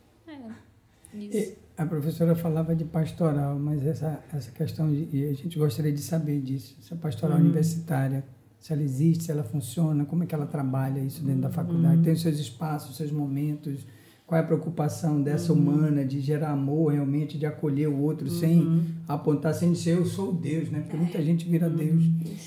[1.14, 1.38] Isso.
[1.38, 5.92] E a professora falava de pastoral, mas essa, essa questão, de, e a gente gostaria
[5.92, 8.22] de saber disso, essa pastoral universitária,
[8.64, 12.00] se ela existe, se ela funciona, como é que ela trabalha isso dentro da faculdade,
[12.00, 13.86] tem os seus espaços, os seus momentos,
[14.26, 18.82] qual é a preocupação dessa humana de gerar amor realmente, de acolher o outro sem
[19.06, 20.80] apontar, sem dizer eu sou Deus, né?
[20.80, 22.04] Porque muita gente vira Deus.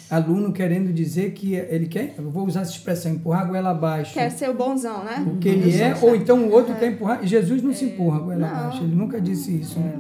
[0.09, 4.15] Aluno querendo dizer que ele quer, eu vou usar essa expressão, empurrar a goela abaixo.
[4.15, 5.23] Quer ser o bonzão, né?
[5.31, 7.23] o que ele é, ou então o outro quer empurrar.
[7.27, 9.79] Jesus não se empurra goela abaixo, ele nunca disse isso.
[9.79, 9.99] Né?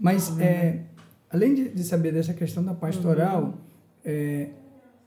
[0.00, 0.84] Mas, é,
[1.30, 3.58] além de, de saber dessa questão da pastoral,
[4.02, 4.48] é,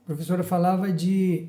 [0.04, 1.48] a professora falava de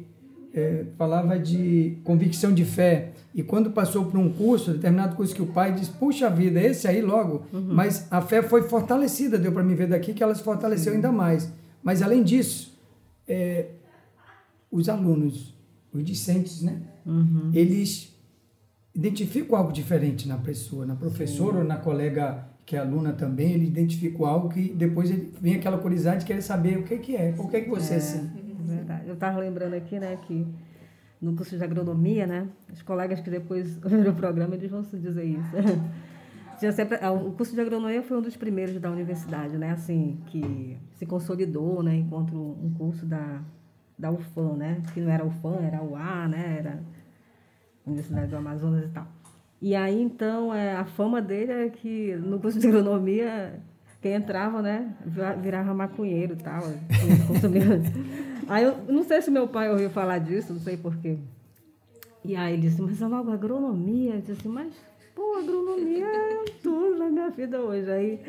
[0.56, 3.12] é, falava de convicção de fé.
[3.34, 6.88] E quando passou por um curso, determinado curso que o pai disse, puxa vida, esse
[6.88, 7.44] aí logo.
[7.52, 7.74] Uhum.
[7.74, 10.98] Mas a fé foi fortalecida, deu para me ver daqui que ela se fortaleceu Sim.
[10.98, 11.52] ainda mais.
[11.84, 12.74] Mas além disso,
[13.28, 13.68] é,
[14.72, 15.54] os alunos,
[15.92, 16.82] os discentes, né?
[17.06, 17.52] Uhum.
[17.54, 18.16] Eles
[18.96, 21.60] identificam algo diferente na pessoa, na professora Sim.
[21.60, 25.78] ou na colega que é aluna também, ele identifica algo que depois ele vem aquela
[25.78, 28.30] curiosidade de querer saber o que, que é, por que, que você é, é assim.
[28.74, 29.08] Verdade.
[29.08, 30.46] Eu estava lembrando aqui, né, que
[31.22, 34.98] no curso de agronomia, né, os colegas que depois viram o programa, eles vão se
[34.98, 35.52] dizer isso.
[36.60, 40.22] Tinha sempre, ah, o curso de agronomia foi um dos primeiros da universidade, né, assim,
[40.28, 43.42] que se consolidou, né, enquanto um curso da,
[44.00, 46.84] da UFAM, né, que não era UFAM, era UA, né, era
[47.86, 49.08] Universidade do Amazonas e tal.
[49.62, 53.62] E aí, então, é, a fama dele é que no curso de agronomia,
[54.06, 54.94] quem entrava, né,
[55.42, 56.62] virava maconheiro e tal.
[58.48, 61.18] aí eu não sei se meu pai ouviu falar disso, não sei porquê.
[62.24, 64.14] E aí ele disse, mas é logo agronomia.
[64.14, 64.76] Eu disse assim, mas,
[65.16, 67.90] pô, agronomia é tudo na minha vida hoje.
[67.90, 68.20] Aí,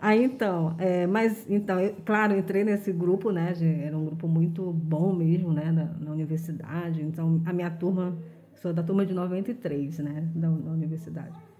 [0.00, 3.52] aí então, é, mas, então, eu, claro, entrei nesse grupo, né,
[3.84, 7.02] era um grupo muito bom mesmo, né, na, na universidade.
[7.02, 8.16] Então, a minha turma
[8.62, 11.51] Sou da turma de 93, né, da, da universidade.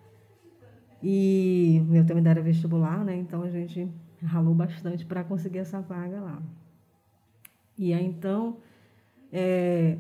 [1.03, 3.17] E meu também era vestibular, né?
[3.17, 3.89] Então a gente
[4.23, 6.43] ralou bastante para conseguir essa vaga lá.
[7.77, 8.59] E aí então
[9.33, 9.99] é,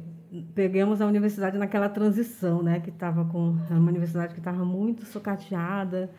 [0.54, 2.80] pegamos a universidade naquela transição, né?
[2.80, 6.10] Que estava com era uma universidade que estava muito sucateada,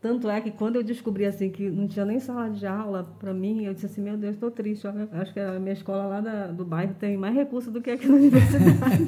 [0.00, 3.34] tanto é que quando eu descobri assim que não tinha nem sala de aula para
[3.34, 4.86] mim, eu disse assim, meu Deus, estou triste.
[4.86, 7.90] Eu acho que a minha escola lá da, do bairro tem mais recursos do que
[7.90, 9.04] aqui na universidade.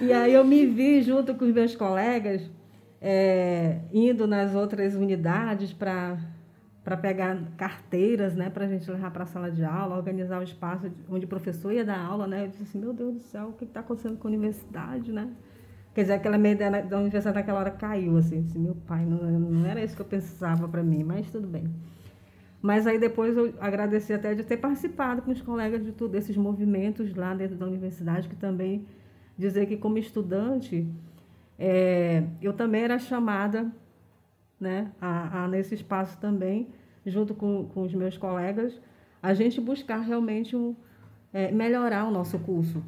[0.00, 2.50] e aí eu me vi junto com os meus colegas
[3.00, 6.18] é, indo nas outras unidades para
[6.84, 10.42] para pegar carteiras, né, para a gente levar para a sala de aula, organizar o
[10.42, 12.44] espaço onde o professor ia dar aula, né?
[12.44, 15.30] Eu disse assim, meu Deus do céu, o que está acontecendo com a universidade, né?
[15.94, 19.18] Quer dizer, aquela minha ideia da universidade naquela hora caiu, assim, assim meu pai, não,
[19.18, 21.64] não era isso que eu pensava para mim, mas tudo bem.
[22.62, 26.38] Mas aí depois eu agradeci até de ter participado com os colegas de tudo, desses
[26.38, 28.86] movimentos lá dentro da universidade, que também
[29.36, 30.88] dizer que como estudante,
[31.58, 33.70] é, eu também era chamada
[34.60, 36.68] né, a, a, nesse espaço também,
[37.04, 38.80] junto com, com os meus colegas,
[39.22, 40.76] a gente buscar realmente um,
[41.32, 42.82] é, melhorar o nosso curso,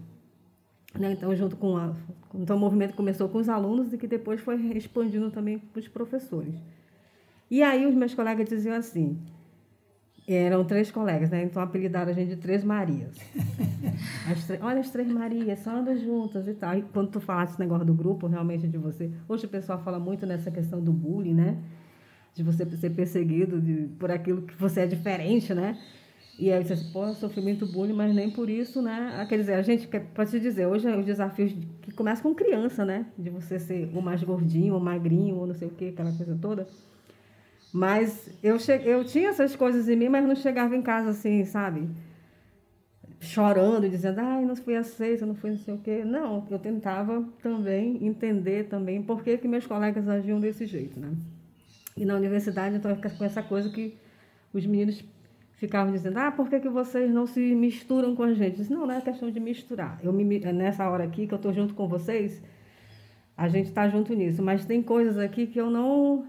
[0.98, 1.12] né?
[1.12, 1.94] Então, junto com a,
[2.34, 5.88] então, o movimento começou com os alunos e que depois foi expandindo também para os
[5.88, 6.54] professores.
[7.50, 9.18] E aí os meus colegas diziam assim,
[10.34, 11.42] eram três colegas, né?
[11.42, 13.16] Então apelidaram a gente de Três Marias.
[14.30, 16.76] As Olha as Três Marias, só andam juntas e tal.
[16.76, 19.10] E quando tu falaste esse negócio do grupo, realmente de você...
[19.28, 21.58] Hoje o pessoal fala muito nessa questão do bullying, né?
[22.34, 25.76] De você ser perseguido de, por aquilo que você é diferente, né?
[26.38, 29.14] E aí disse assim, pô, eu sofri muito bullying, mas nem por isso, né?
[29.18, 32.34] Ah, quer dizer, a gente, pode te dizer, hoje é os desafios que começam com
[32.34, 33.06] criança, né?
[33.18, 36.38] De você ser o mais gordinho, ou magrinho, ou não sei o quê, aquela coisa
[36.40, 36.66] toda.
[37.72, 41.44] Mas eu, cheguei, eu tinha essas coisas em mim, mas não chegava em casa assim,
[41.44, 41.88] sabe?
[43.20, 46.04] Chorando, dizendo, ai, não fui aceita, não fui não sei o quê.
[46.04, 51.12] Não, eu tentava também entender também por que, que meus colegas agiam desse jeito, né?
[51.96, 53.96] E na universidade, então, com essa coisa que
[54.52, 55.04] os meninos
[55.60, 58.52] ficavam dizendo, ah, por que, que vocês não se misturam com a gente?
[58.52, 60.00] Eu disse, não, não é questão de misturar.
[60.02, 62.42] Eu me, nessa hora aqui que eu estou junto com vocês,
[63.36, 64.42] a gente está junto nisso.
[64.42, 66.24] Mas tem coisas aqui que eu não,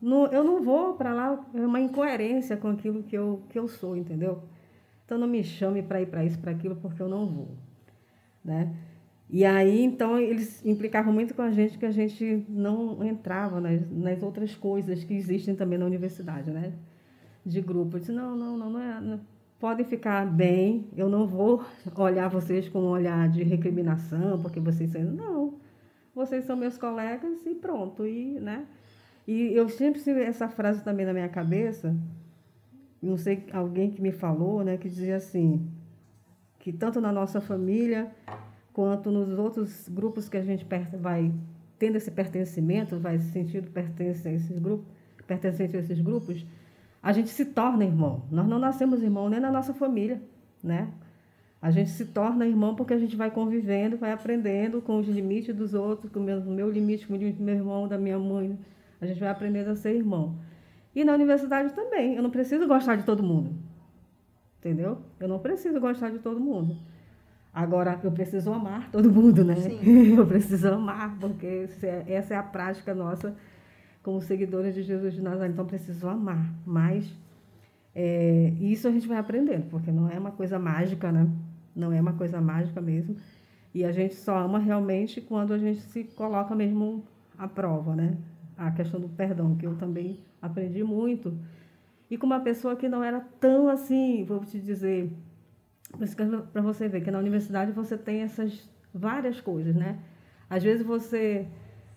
[0.00, 3.68] não eu não vou para lá, é uma incoerência com aquilo que eu, que eu
[3.68, 4.42] sou, entendeu?
[5.04, 7.48] Então não me chame para ir para isso, para aquilo, porque eu não vou,
[8.44, 8.74] né?
[9.28, 13.90] E aí, então, eles implicavam muito com a gente que a gente não entrava nas,
[13.90, 16.72] nas outras coisas que existem também na universidade, né?
[17.46, 17.96] de grupo.
[17.96, 19.00] Eu disse, não, não, não, não é.
[19.00, 19.20] Não.
[19.58, 21.64] Podem ficar bem, eu não vou
[21.96, 25.02] olhar vocês com um olhar de recriminação, porque vocês são.
[25.02, 25.54] Não,
[26.14, 28.06] vocês são meus colegas e pronto.
[28.06, 28.66] E, né?
[29.26, 31.96] E eu sempre tive essa frase também na minha cabeça,
[33.02, 35.68] não sei, alguém que me falou, né, que dizia assim,
[36.58, 38.10] que tanto na nossa família
[38.72, 40.66] quanto nos outros grupos que a gente
[40.98, 41.32] vai
[41.78, 44.86] tendo esse pertencimento, vai se sentindo pertence a esses grupos,
[45.26, 46.46] pertencente a esses grupos,
[47.02, 48.22] a gente se torna irmão.
[48.30, 50.20] Nós não nascemos irmão nem na nossa família,
[50.62, 50.88] né?
[51.60, 55.54] A gente se torna irmão porque a gente vai convivendo, vai aprendendo com os limites
[55.54, 58.18] dos outros, com o meu, meu limite, com o limite do meu irmão, da minha
[58.18, 58.58] mãe.
[59.00, 60.38] A gente vai aprendendo a ser irmão.
[60.94, 62.14] E na universidade também.
[62.14, 63.54] Eu não preciso gostar de todo mundo.
[64.58, 64.98] Entendeu?
[65.20, 66.76] Eu não preciso gostar de todo mundo.
[67.52, 69.56] Agora, eu preciso amar todo mundo, né?
[69.56, 69.80] Sim.
[70.16, 73.34] Eu preciso amar, porque é, essa é a prática nossa
[74.02, 75.50] como seguidores de Jesus de Nazaré.
[75.50, 77.10] Então, preciso amar mais.
[77.94, 81.26] É, isso a gente vai aprendendo, porque não é uma coisa mágica, né?
[81.76, 83.16] não é uma coisa mágica mesmo.
[83.74, 87.04] E a gente só ama realmente quando a gente se coloca mesmo
[87.36, 88.16] à prova, né?
[88.56, 91.36] A questão do perdão, que eu também aprendi muito.
[92.10, 95.12] E com uma pessoa que não era tão assim, vou te dizer,
[96.52, 99.98] para você ver que na universidade você tem essas várias coisas, né?
[100.48, 101.46] Às vezes você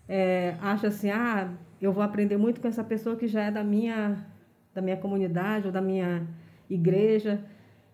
[0.07, 1.51] é, acha assim, ah,
[1.81, 4.25] eu vou aprender muito com essa pessoa que já é da minha,
[4.73, 6.27] da minha comunidade ou da minha
[6.69, 7.43] igreja,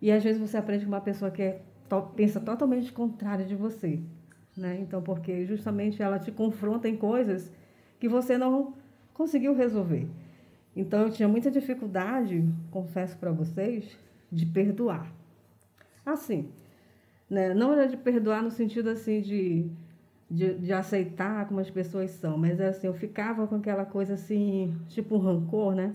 [0.02, 3.56] e às vezes você aprende com uma pessoa que é, to, pensa totalmente contrária de
[3.56, 4.00] você,
[4.56, 4.78] né?
[4.80, 7.52] Então, porque justamente ela te confronta em coisas
[8.00, 8.74] que você não
[9.14, 10.08] conseguiu resolver.
[10.76, 13.98] Então, eu tinha muita dificuldade, confesso para vocês,
[14.32, 15.12] de perdoar.
[16.06, 16.50] Assim,
[17.30, 17.54] né?
[17.54, 19.66] não era de perdoar no sentido assim de,
[20.30, 24.76] de, de, aceitar como as pessoas são, mas assim, eu ficava com aquela coisa assim,
[24.88, 25.94] tipo um rancor, né?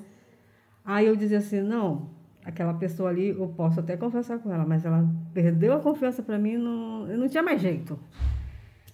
[0.85, 2.09] Aí eu dizia assim, não,
[2.45, 6.39] aquela pessoa ali, eu posso até conversar com ela, mas ela perdeu a confiança para
[6.39, 7.99] mim, não, não tinha mais jeito.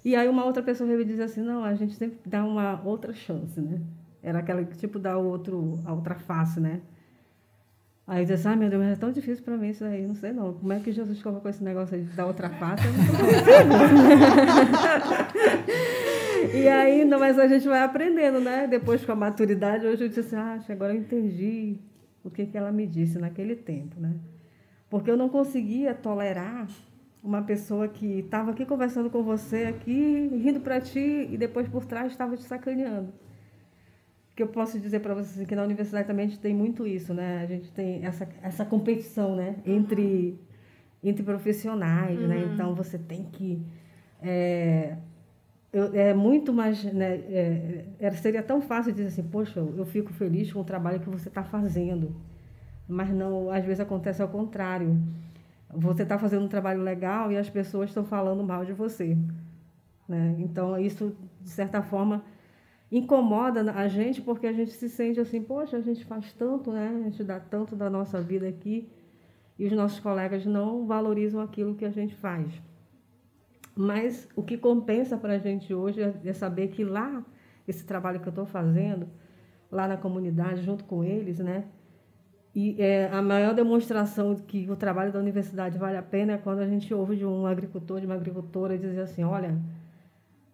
[0.07, 3.13] E aí uma outra pessoa veio dizer assim, não, a gente sempre dá uma outra
[3.13, 3.81] chance, né?
[4.23, 6.81] Era aquela tipo da outro, a outra face, né?
[8.07, 10.15] Aí eu disse, ah, meu Deus, mas é tão difícil para mim isso aí, não
[10.15, 10.55] sei não.
[10.55, 12.85] Como é que Jesus colocou esse negócio aí da outra face?
[16.55, 18.69] e aí, não, mas a gente vai aprendendo, né?
[18.69, 21.81] Depois com a maturidade, hoje eu disse assim, ah, agora eu entendi
[22.23, 24.15] o que, que ela me disse naquele tempo, né?
[24.89, 26.69] Porque eu não conseguia tolerar
[27.27, 31.85] uma pessoa que estava aqui conversando com você, aqui, rindo para ti, e depois por
[31.85, 33.13] trás estava te sacaneando
[34.37, 36.87] que eu posso dizer para vocês assim, que na universidade também a gente tem muito
[36.87, 37.41] isso, né?
[37.43, 39.57] A gente tem essa, essa competição, né?
[39.65, 40.39] Entre,
[41.03, 42.37] entre profissionais, né?
[42.37, 42.47] uhum.
[42.47, 42.51] né?
[42.53, 43.63] Então, você tem que...
[44.21, 44.95] É,
[45.73, 46.85] eu, é muito mais...
[46.85, 47.85] Né?
[47.99, 51.29] É, seria tão fácil dizer assim, poxa, eu fico feliz com o trabalho que você
[51.29, 52.15] está fazendo.
[52.87, 55.01] Mas não, às vezes acontece ao contrário.
[55.77, 59.17] Você está fazendo um trabalho legal e as pessoas estão falando mal de você.
[60.09, 60.37] Né?
[60.39, 62.23] Então, isso, de certa forma
[62.91, 66.89] incomoda a gente porque a gente se sente assim, poxa, a gente faz tanto, né?
[66.89, 68.89] A gente dá tanto da nossa vida aqui
[69.59, 72.63] e os nossos colegas não valorizam aquilo que a gente faz.
[73.75, 77.25] Mas o que compensa para a gente hoje é, é saber que lá,
[77.67, 79.09] esse trabalho que eu estou fazendo,
[79.71, 81.65] lá na comunidade, junto com eles, né?
[82.59, 86.39] E é, a maior demonstração de que o trabalho da universidade vale a pena é
[86.39, 89.55] quando a gente ouve de um agricultor, de uma agricultora, dizer assim, olha,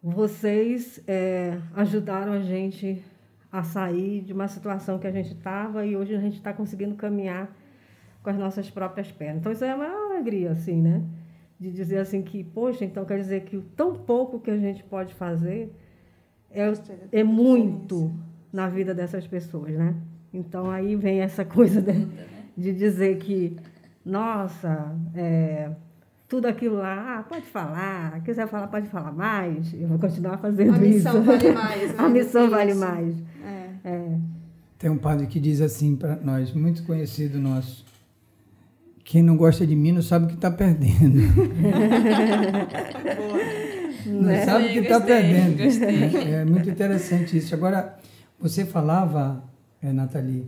[0.02, 3.04] vocês é, ajudaram a gente
[3.52, 6.96] a sair de uma situação que a gente estava e hoje a gente está conseguindo
[6.96, 7.54] caminhar
[8.20, 9.38] com as nossas próprias pernas.
[9.38, 11.04] Então, isso é uma alegria, assim, né?
[11.56, 14.82] De dizer assim que, poxa, então quer dizer que o tão pouco que a gente
[14.82, 15.72] pode fazer
[16.50, 16.64] é,
[17.12, 18.12] é muito
[18.52, 19.94] na vida dessas pessoas, né?
[20.32, 22.06] Então, aí vem essa coisa de,
[22.56, 23.56] de dizer que,
[24.04, 25.70] nossa, é,
[26.28, 30.82] tudo aquilo lá, ah, pode falar, quiser falar, pode falar mais, eu vou continuar fazendo
[30.84, 31.06] isso.
[31.08, 31.90] A missão vale mais.
[31.92, 31.96] Né?
[31.98, 33.14] A missão vale mais.
[33.44, 33.68] É.
[33.84, 34.18] É.
[34.78, 37.84] Tem um padre que diz assim para nós, muito conhecido nosso,
[39.04, 41.20] quem não gosta de mim não sabe o que está perdendo.
[44.06, 44.44] não né?
[44.46, 45.60] sabe o que está perdendo.
[45.60, 47.54] É, é muito interessante isso.
[47.54, 47.98] Agora,
[48.40, 49.44] você falava,
[49.82, 50.46] é, Nathalie,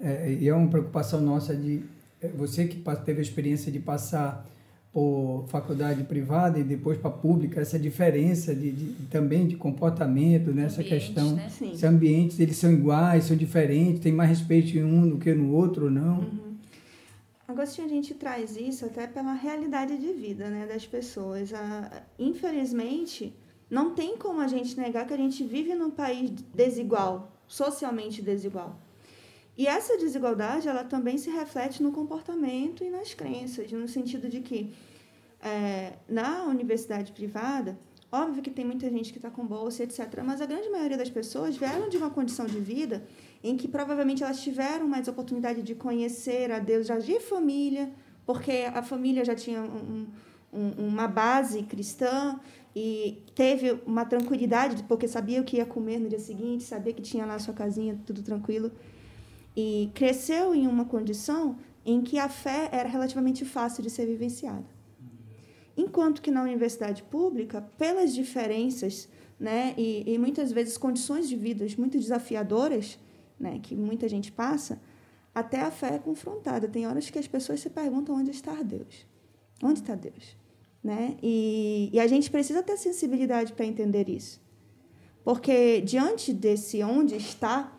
[0.00, 1.82] é, e é uma preocupação nossa de
[2.20, 4.48] é, você que teve a experiência de passar
[4.92, 10.82] por faculdade privada e depois para pública, essa diferença de, de, também de comportamento, nessa
[10.82, 10.88] né?
[10.88, 11.34] questão.
[11.34, 11.48] Né?
[11.48, 15.52] Se ambientes eles são iguais, são diferentes, tem mais respeito em um do que no
[15.54, 16.18] outro ou não.
[16.18, 16.52] Uhum.
[17.48, 21.52] Agostinho, a gente traz isso até pela realidade de vida né, das pessoas.
[21.54, 23.34] Ah, infelizmente,
[23.70, 28.80] não tem como a gente negar que a gente vive num país desigual, socialmente desigual.
[29.58, 34.40] E essa desigualdade, ela também se reflete no comportamento e nas crenças, no sentido de
[34.40, 34.72] que
[35.42, 37.78] é, na universidade privada,
[38.10, 41.10] óbvio que tem muita gente que está com bolsa, etc., mas a grande maioria das
[41.10, 43.04] pessoas vieram de uma condição de vida
[43.44, 47.92] em que provavelmente elas tiveram mais oportunidade de conhecer a Deus já de família,
[48.24, 50.06] porque a família já tinha um,
[50.50, 52.40] um, uma base cristã
[52.74, 57.02] e teve uma tranquilidade, porque sabia o que ia comer no dia seguinte, sabia que
[57.02, 58.72] tinha lá sua casinha, tudo tranquilo
[59.56, 64.64] e cresceu em uma condição em que a fé era relativamente fácil de ser vivenciada.
[65.76, 69.08] Enquanto que na universidade pública, pelas diferenças
[69.38, 72.98] né, e, e muitas vezes condições de vida muito desafiadoras
[73.38, 74.80] né, que muita gente passa,
[75.34, 76.68] até a fé é confrontada.
[76.68, 79.06] Tem horas que as pessoas se perguntam onde está Deus.
[79.62, 80.36] Onde está Deus?
[80.82, 81.16] Né?
[81.22, 84.40] E, e a gente precisa ter sensibilidade para entender isso.
[85.24, 87.72] Porque diante desse onde está,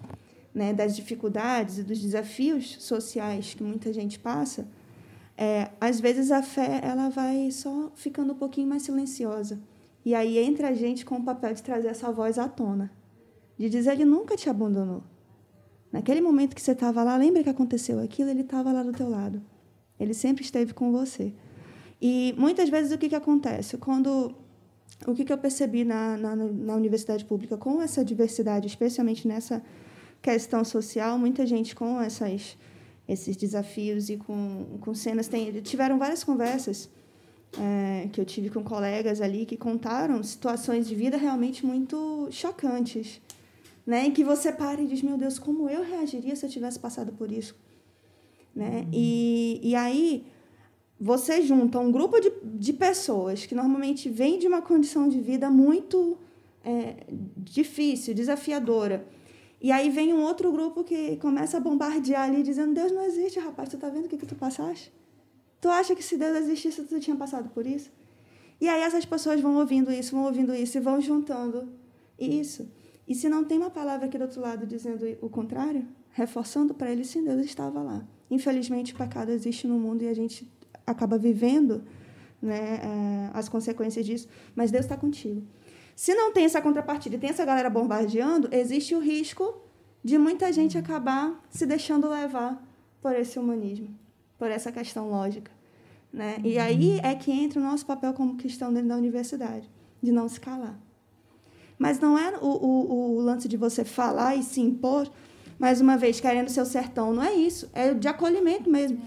[0.54, 4.68] né, das dificuldades e dos desafios sociais que muita gente passa,
[5.38, 9.60] é, às vezes a fé ela vai só ficando um pouquinho mais silenciosa.
[10.06, 12.92] E aí entra a gente com o papel de trazer essa voz à tona,
[13.58, 15.04] de dizer ele nunca te abandonou.
[15.92, 18.30] Naquele momento que você estava lá, lembra que aconteceu aquilo?
[18.30, 19.42] Ele estava lá do teu lado.
[20.00, 21.34] Ele sempre esteve com você.
[22.06, 23.78] E muitas vezes o que, que acontece?
[23.78, 24.36] Quando
[25.08, 29.64] o que, que eu percebi na, na, na universidade pública com essa diversidade, especialmente nessa
[30.22, 32.58] questão social, muita gente com essas,
[33.08, 35.30] esses desafios e com, com cenas.
[35.30, 36.90] Tem, tiveram várias conversas
[37.58, 43.22] é, que eu tive com colegas ali que contaram situações de vida realmente muito chocantes.
[43.88, 44.08] Né?
[44.08, 47.14] Em que você para e diz: Meu Deus, como eu reagiria se eu tivesse passado
[47.14, 47.56] por isso?
[48.54, 48.82] Né?
[48.82, 48.90] Uhum.
[48.92, 50.26] E, e aí
[51.04, 55.52] você junta um grupo de, de pessoas que normalmente vem de uma condição de vida
[55.52, 56.18] muito
[56.64, 56.96] é,
[57.36, 59.06] difícil, desafiadora.
[59.60, 63.38] E aí vem um outro grupo que começa a bombardear ali, dizendo: Deus não existe,
[63.38, 64.94] rapaz, tu tá vendo o que, que tu passaste?
[65.60, 67.92] Tu acha que se Deus existisse, tu tinha passado por isso?
[68.62, 71.68] E aí essas pessoas vão ouvindo isso, vão ouvindo isso e vão juntando
[72.18, 72.66] isso.
[73.06, 76.90] E se não tem uma palavra aqui do outro lado dizendo o contrário, reforçando para
[76.90, 78.08] eles, sim, Deus estava lá.
[78.32, 80.50] Infelizmente, o pecado existe no mundo e a gente
[80.86, 81.84] acaba vivendo
[82.42, 85.44] né, eh, as consequências disso, mas Deus está contigo.
[85.96, 89.62] Se não tem essa contrapartida e tem essa galera bombardeando, existe o risco
[90.04, 92.62] de muita gente acabar se deixando levar
[93.02, 93.90] por esse humanismo,
[94.38, 95.52] por essa questão lógica.
[96.12, 96.38] Né?
[96.44, 99.70] E aí é que entra o nosso papel como cristão dentro da universidade,
[100.02, 100.78] de não se calar.
[101.78, 105.10] Mas não é o, o, o lance de você falar e se impor,
[105.58, 107.70] mais uma vez, querendo ser o sertão, não é isso.
[107.74, 109.02] É de acolhimento mesmo.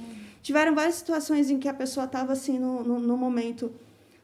[0.47, 3.72] Tiveram várias situações em que a pessoa estava assim no, no, no, momento,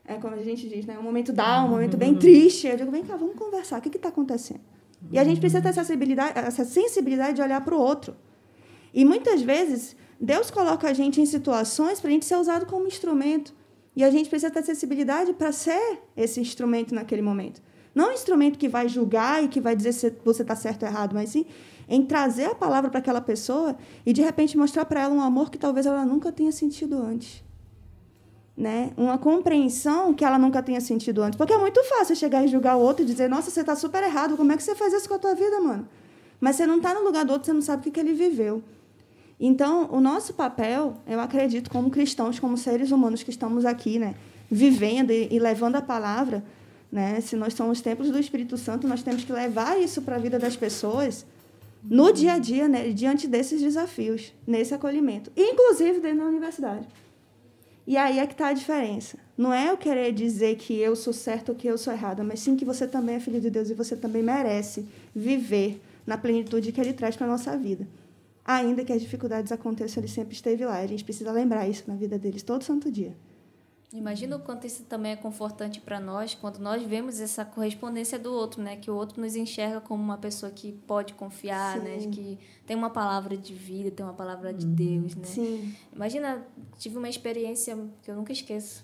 [0.05, 0.97] é como a gente diz, né?
[0.97, 2.69] Um momento down, um momento bem triste.
[2.69, 4.61] Eu digo, vem cá, vamos conversar, o que está acontecendo?
[5.11, 8.15] E a gente precisa ter essa sensibilidade, essa sensibilidade de olhar para o outro.
[8.95, 12.87] E muitas vezes, Deus coloca a gente em situações para a gente ser usado como
[12.87, 13.53] instrumento.
[13.97, 17.61] E a gente precisa ter sensibilidade para ser esse instrumento naquele momento.
[17.95, 20.89] Não um instrumento que vai julgar e que vai dizer se você está certo ou
[20.89, 21.47] errado, mas sim
[21.89, 23.77] em trazer a palavra para aquela pessoa
[24.07, 27.45] e de repente mostrar para ela um amor que talvez ela nunca tenha sentido antes.
[28.57, 28.93] Né?
[28.97, 31.37] Uma compreensão que ela nunca tenha sentido antes.
[31.37, 34.03] Porque é muito fácil chegar e julgar o outro e dizer: Nossa, você está super
[34.03, 35.89] errado, como é que você faz isso com a tua vida, mano?
[36.41, 38.13] Mas você não está no lugar do outro, você não sabe o que, que ele
[38.13, 38.63] viveu.
[39.41, 44.15] Então, o nosso papel, eu acredito, como cristãos, como seres humanos que estamos aqui, né,
[44.51, 46.45] vivendo e, e levando a palavra,
[46.93, 50.19] né, se nós somos templos do Espírito Santo, nós temos que levar isso para a
[50.19, 51.25] vida das pessoas
[51.83, 56.87] no dia a dia, né, diante desses desafios, nesse acolhimento, inclusive dentro da universidade.
[57.87, 59.19] E aí é que está a diferença.
[59.37, 62.41] Não é eu querer dizer que eu sou certo ou que eu sou errada, mas
[62.41, 66.71] sim que você também é filho de Deus e você também merece viver na plenitude
[66.71, 67.89] que Ele traz para a nossa vida.
[68.45, 70.79] Ainda que as dificuldades aconteçam, Ele sempre esteve lá.
[70.79, 73.17] A gente precisa lembrar isso na vida deles todo santo dia.
[73.93, 78.33] Imagina o quanto isso também é confortante para nós quando nós vemos essa correspondência do
[78.33, 78.77] outro, né?
[78.77, 81.85] Que o outro nos enxerga como uma pessoa que pode confiar, Sim.
[81.85, 81.99] né?
[82.11, 84.75] Que tem uma palavra de vida, tem uma palavra de uhum.
[84.75, 85.25] Deus, né?
[85.25, 85.75] Sim.
[85.95, 86.43] Imagina,
[86.79, 88.83] tive uma experiência que eu nunca esqueço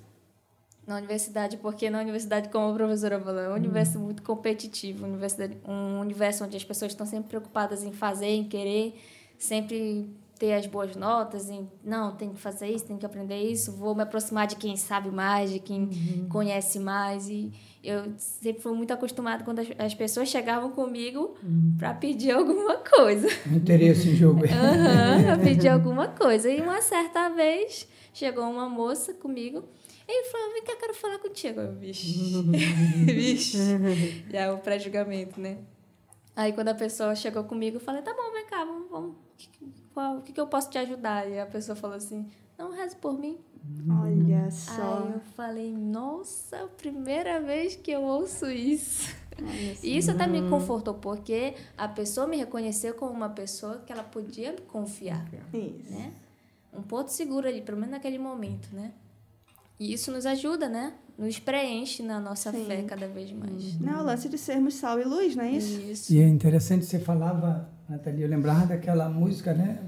[0.87, 4.05] na universidade, porque na universidade, como a professora falou, é um universo uhum.
[4.05, 5.37] muito competitivo, universo,
[5.67, 8.95] um universo onde as pessoas estão sempre preocupadas em fazer, em querer,
[9.39, 13.73] sempre ter as boas notas, em não, tem que fazer isso, tem que aprender isso,
[13.73, 16.29] vou me aproximar de quem sabe mais, de quem uhum.
[16.29, 17.29] conhece mais.
[17.29, 21.75] E eu sempre fui muito acostumada quando as, as pessoas chegavam comigo uhum.
[21.77, 23.27] para pedir alguma coisa.
[23.53, 24.41] Interesse em jogo.
[24.43, 26.49] uhum, para pedir alguma coisa.
[26.49, 29.65] E uma certa vez chegou uma moça comigo
[30.07, 31.61] e falou: Vem cá, quero falar contigo.
[31.61, 32.43] Eu, vixe,
[33.05, 34.25] vixe.
[34.31, 35.59] Já é o pré-julgamento, né?
[36.37, 38.89] Aí quando a pessoa chegou comigo, eu falei: Tá bom, vem cá, vamos.
[38.89, 39.29] vamos
[39.99, 41.29] qual, o que, que eu posso te ajudar?
[41.29, 42.25] E a pessoa falou assim,
[42.57, 43.37] não, reze por mim.
[44.01, 45.03] Olha só.
[45.03, 49.13] Aí eu falei, nossa, primeira vez que eu ouço isso.
[49.83, 54.05] E isso até me confortou, porque a pessoa me reconheceu como uma pessoa que ela
[54.05, 55.29] podia confiar.
[55.53, 55.93] Isso.
[55.93, 56.13] Né?
[56.73, 58.93] Um ponto seguro ali, pelo menos naquele momento, né?
[59.81, 60.95] E isso nos ajuda, né?
[61.17, 62.67] Nos preenche na nossa Sim.
[62.67, 63.81] fé cada vez mais.
[63.81, 65.81] Não, é o lance de sermos sal e luz, não é isso?
[65.81, 66.15] Isso.
[66.15, 69.79] E é interessante, você falava Nathalie, eu lembrava daquela música, né,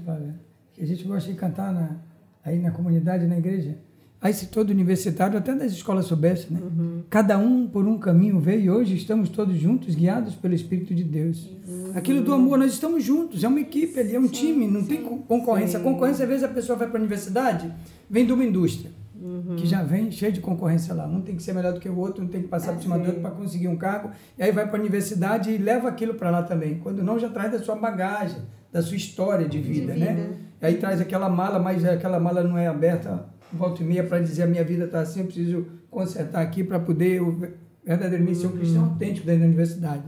[0.73, 1.97] que a gente gosta de cantar na,
[2.43, 3.77] aí na comunidade, na igreja.
[4.19, 6.59] Aí se todo universitário, até das escolas soubesse, né?
[6.61, 7.03] Uhum.
[7.09, 11.03] Cada um por um caminho veio e hoje estamos todos juntos, guiados pelo Espírito de
[11.03, 11.49] Deus.
[11.67, 11.91] Uhum.
[11.95, 14.81] Aquilo do amor, nós estamos juntos, é uma equipe ali, é um sim, time, não
[14.81, 14.87] sim.
[14.87, 15.79] tem concorrência.
[15.79, 15.85] Sim.
[15.85, 17.71] A concorrência, às vezes, a pessoa vai para a universidade,
[18.07, 18.91] vem de uma indústria
[19.21, 19.55] uhum.
[19.55, 21.05] que já vem cheio de concorrência lá.
[21.07, 22.81] Um tem que ser melhor do que o outro, um tem que passar é, por
[22.81, 24.11] cima do outro para conseguir um cargo.
[24.37, 26.79] E aí vai para a universidade e leva aquilo para lá também.
[26.79, 28.41] Quando não, já traz da sua bagagem,
[28.71, 30.11] da sua história de vida, de vida.
[30.13, 30.37] né?
[30.61, 34.43] Aí traz aquela mala, mas aquela mala não é aberta volta e meia para dizer
[34.43, 37.37] a minha vida está assim, eu preciso consertar aqui para poder eu,
[37.83, 38.89] verdadeiramente ser um cristão Uhum.
[38.91, 40.03] autêntico dentro da universidade.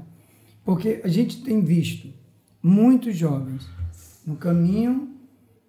[0.64, 2.08] Porque a gente tem visto
[2.62, 3.68] muitos jovens
[4.26, 5.10] no caminho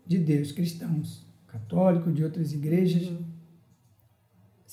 [0.06, 3.16] de Deus, cristãos, católicos, de outras igrejas, Uhum.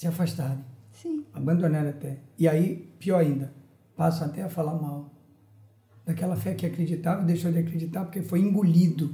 [0.02, 1.24] Se afastarem, Sim.
[1.32, 2.18] abandonarem até.
[2.36, 3.54] E aí, pior ainda,
[3.96, 5.12] passam até a falar mal
[6.04, 9.14] daquela fé que acreditava e deixou de acreditar porque foi engolido.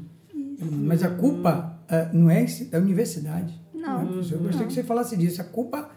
[0.86, 3.54] Mas a culpa ah, não é da universidade.
[3.74, 4.02] Não.
[4.02, 4.36] é, professor?
[4.36, 5.42] Eu gostaria que você falasse disso.
[5.42, 5.90] A culpa,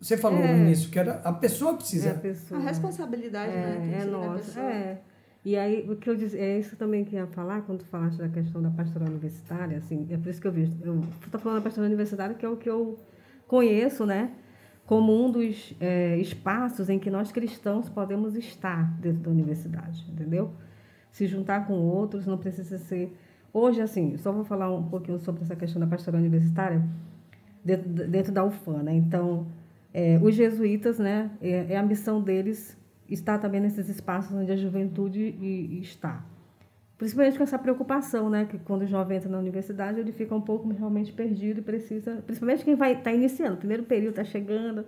[0.00, 0.56] você falou É.
[0.56, 2.14] no início, que era a pessoa É a precisa.
[2.14, 2.60] pessoa.
[2.60, 3.90] A responsabilidade, né?
[3.92, 4.60] É, é ser da nossa.
[4.60, 5.00] É.
[5.44, 7.84] E aí, o que eu disse, é isso também que eu ia falar quando tu
[7.84, 11.38] falaste da questão da pastoral universitária, assim, é por isso que eu vi, eu estou
[11.38, 12.98] falando da pastoral universitária, que é o que eu
[13.46, 14.30] conheço, né,
[14.86, 20.52] como um dos é, espaços em que nós cristãos podemos estar dentro da universidade, entendeu?
[21.10, 23.16] Se juntar com outros, não precisa ser...
[23.52, 26.84] Hoje, assim, só vou falar um pouquinho sobre essa questão da pastoral universitária,
[27.64, 28.94] dentro, dentro da UFAM, né?
[28.94, 29.46] Então,
[29.92, 32.76] é, os jesuítas, né, é, é a missão deles
[33.08, 35.20] estar também nesses espaços onde a juventude
[35.80, 36.24] está.
[36.96, 40.40] Principalmente com essa preocupação, né, que quando o jovem entra na universidade, ele fica um
[40.40, 44.86] pouco realmente perdido e precisa, principalmente quem vai estar iniciando, o primeiro período está chegando,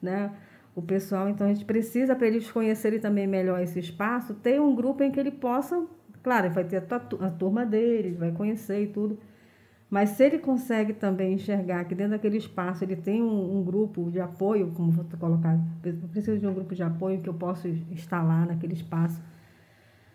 [0.00, 0.32] né,
[0.74, 4.74] o pessoal, então a gente precisa para eles conhecerem também melhor esse espaço, ter um
[4.74, 5.84] grupo em que ele possa,
[6.22, 9.18] claro, ele vai ter a, a turma dele, vai conhecer e tudo,
[9.90, 14.10] mas se ele consegue também enxergar que dentro daquele espaço ele tem um, um grupo
[14.10, 17.68] de apoio, como vou colocar, eu preciso de um grupo de apoio que eu possa
[18.10, 19.22] lá naquele espaço.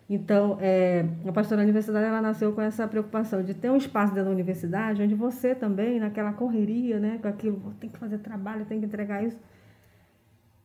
[0.10, 4.30] Então, é, a pastora universidade ela nasceu com essa preocupação de ter um espaço dentro
[4.30, 8.66] da universidade onde você também, naquela correria, né, com aquilo, "Pô, tem que fazer trabalho,
[8.66, 9.38] tem que entregar isso,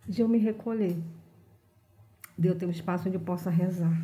[0.09, 0.97] de eu me recolher,
[2.39, 3.95] de eu ter um espaço onde eu possa rezar,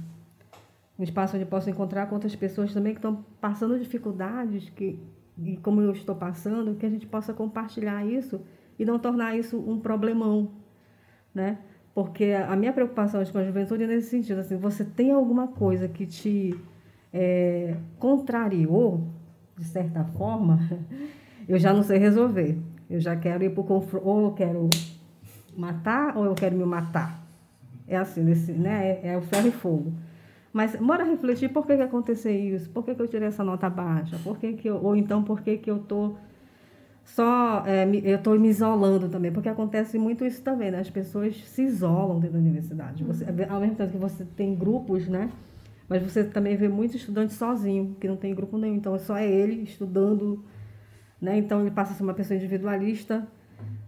[0.99, 4.99] um espaço onde eu possa encontrar com outras pessoas também que estão passando dificuldades, que,
[5.39, 8.43] e como eu estou passando, que a gente possa compartilhar isso
[8.79, 10.51] e não tornar isso um problemão,
[11.35, 11.59] né?
[11.95, 15.89] Porque a minha preocupação com a juventude é nesse sentido, assim, você tem alguma coisa
[15.89, 16.55] que te
[17.13, 19.09] é, contrariou,
[19.59, 20.61] de certa forma,
[21.49, 22.57] eu já não sei resolver.
[22.89, 24.69] Eu já quero ir para o confronto, ou eu quero
[25.57, 27.25] matar ou eu quero me matar.
[27.87, 29.01] É assim, nesse, né?
[29.03, 29.93] é, é o ferro e fogo.
[30.53, 33.71] Mas bora refletir por que, que aconteceu isso, por que, que eu tirei essa nota
[33.71, 36.19] baixa, por que que eu, ou então por que, que eu estou
[37.15, 40.79] só é, eu estou me isolando também, porque acontece muito isso também, né?
[40.79, 43.03] As pessoas se isolam dentro da universidade.
[43.03, 45.29] Você, ao mesmo tempo que você tem grupos, né?
[45.89, 48.77] Mas você também vê muito estudante sozinho, que não tem grupo nenhum.
[48.77, 50.45] Então, só é ele estudando,
[51.21, 51.37] né?
[51.37, 53.27] Então, ele passa a ser uma pessoa individualista,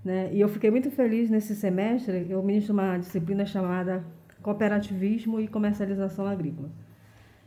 [0.04, 0.28] né?
[0.32, 4.04] E eu fiquei muito feliz nesse semestre, eu ministro uma disciplina chamada
[4.42, 6.70] Cooperativismo e Comercialização Agrícola.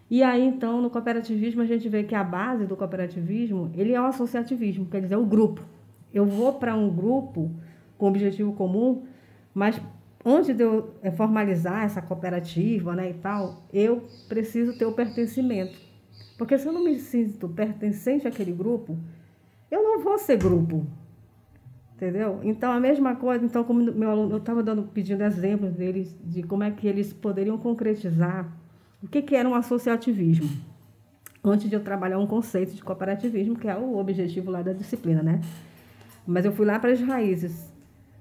[0.10, 4.00] E aí, então, no cooperativismo, a gente vê que a base do cooperativismo, ele é
[4.00, 5.62] o associativismo, quer dizer, o grupo.
[6.14, 7.52] Eu vou para um grupo
[7.98, 9.04] com objetivo comum,
[9.54, 9.82] mas
[10.24, 15.78] antes de eu eh, formalizar essa cooperativa né, e tal, eu preciso ter o pertencimento.
[16.38, 18.98] Porque se eu não me sinto pertencente àquele grupo,
[19.72, 20.86] eu não vou ser grupo.
[21.96, 22.42] Entendeu?
[22.44, 26.44] Então, a mesma coisa, então, como meu aluno, eu estava dando, pedindo exemplos deles de
[26.44, 28.52] como é que eles poderiam concretizar
[29.06, 30.50] o que, que era um associativismo.
[31.44, 35.22] Antes de eu trabalhar um conceito de cooperativismo, que é o objetivo lá da disciplina,
[35.22, 35.42] né?
[36.26, 37.72] Mas eu fui lá para as raízes.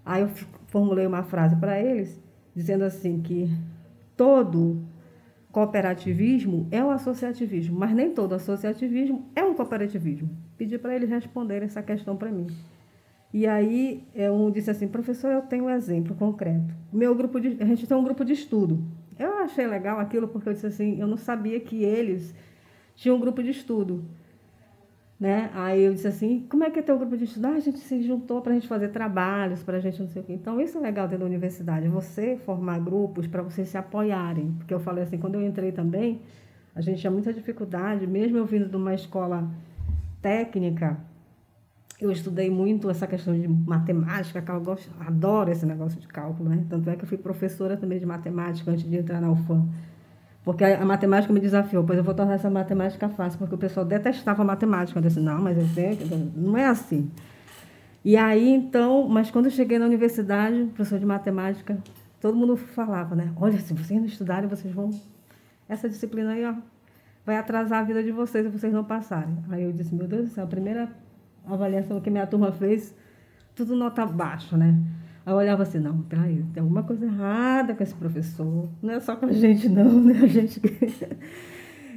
[0.05, 0.29] Aí eu
[0.67, 2.21] formulei uma frase para eles,
[2.55, 3.49] dizendo assim que
[4.15, 4.85] todo
[5.51, 10.29] cooperativismo é um associativismo, mas nem todo associativismo é um cooperativismo.
[10.59, 12.49] Pedi para eles responderem essa questão para mim.
[13.33, 16.75] E aí eu disse assim, professor, eu tenho um exemplo concreto.
[16.93, 18.85] Meu grupo de, a gente tem um grupo de estudo.
[19.19, 22.35] Eu achei legal aquilo porque eu disse assim, eu não sabia que eles
[22.95, 24.05] tinham um grupo de estudo.
[25.19, 25.51] Né?
[25.55, 27.47] Aí eu disse assim, como é que é teu grupo de estudo?
[27.47, 30.23] Ah, a gente se juntou para a gente fazer trabalhos, para a gente não sei
[30.23, 30.33] o quê.
[30.33, 34.53] Então, isso é legal dentro da universidade, você formar grupos para vocês se apoiarem.
[34.59, 36.21] Porque eu falei assim, quando eu entrei também,
[36.75, 39.49] a gente tinha muita dificuldade, mesmo eu vindo de uma escola
[40.21, 40.99] técnica,
[42.05, 46.49] eu estudei muito essa questão de matemática, que eu gosto, adoro esse negócio de cálculo,
[46.49, 46.65] né?
[46.69, 49.69] Tanto é que eu fui professora também de matemática antes de entrar na UFAM.
[50.45, 53.59] Porque a a matemática me desafiou, pois eu vou tornar essa matemática fácil, porque o
[53.59, 54.99] pessoal detestava matemática.
[54.99, 56.33] Eu disse, não, mas eu tenho.
[56.37, 57.11] Não é assim.
[58.05, 61.79] E aí, então, mas quando eu cheguei na universidade, professor de matemática,
[62.21, 63.33] todo mundo falava, né?
[63.37, 64.91] Olha, se vocês não estudarem, vocês vão...
[65.67, 66.53] Essa disciplina aí, ó,
[67.25, 69.39] vai atrasar a vida de vocês se vocês não passarem.
[69.49, 70.91] Aí eu disse, meu Deus do céu, a primeira
[71.47, 72.95] avaliação que minha turma fez,
[73.55, 74.77] tudo nota baixa, né?
[75.27, 78.69] Aí eu olhava assim, não, peraí, tem alguma coisa errada com esse professor.
[78.83, 80.21] Não é só com a gente, não, né?
[80.23, 80.61] A gente.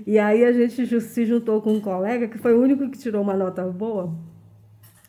[0.05, 3.21] E aí a gente se juntou com um colega que foi o único que tirou
[3.21, 4.15] uma nota boa.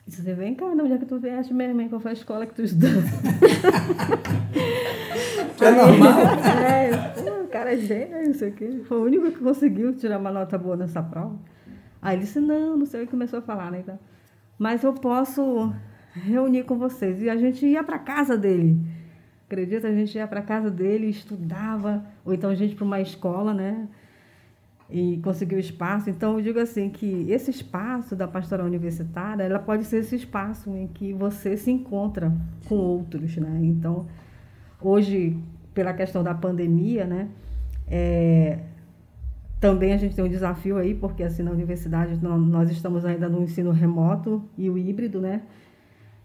[0.04, 1.88] Disse, você vem cá, não, onde é que tu vieste mesmo, hein?
[1.88, 2.90] Qual foi a escola que tu estudou?
[5.60, 6.20] é normal?
[6.66, 8.82] É, o cara é gênio, isso aqui.
[8.88, 11.38] Foi o único que conseguiu tirar uma nota boa nessa prova.
[12.02, 13.78] Aí ele disse, não, não sei o que começou a falar, né?
[13.84, 14.00] Então,
[14.58, 15.72] mas eu posso
[16.12, 17.22] reunir com vocês.
[17.22, 18.80] E a gente ia para casa dele.
[19.46, 19.88] Acredita?
[19.88, 23.88] A gente ia para casa dele, estudava, ou então a gente para uma escola, né?
[24.90, 26.10] E conseguiu espaço.
[26.10, 30.74] Então, eu digo assim que esse espaço da pastoral universitária, ela pode ser esse espaço
[30.76, 32.32] em que você se encontra
[32.68, 33.60] com outros, né?
[33.62, 34.06] Então,
[34.80, 35.36] hoje,
[35.72, 37.28] pela questão da pandemia, né?
[37.86, 38.58] É,
[39.60, 43.42] também a gente tem um desafio aí, porque assim na universidade nós estamos ainda no
[43.42, 45.42] ensino remoto e o híbrido, né?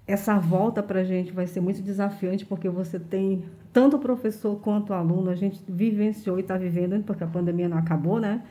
[0.05, 4.59] essa volta para a gente vai ser muito desafiante, porque você tem tanto o professor
[4.59, 8.43] quanto o aluno, a gente vivenciou e está vivendo, porque a pandemia não acabou, né?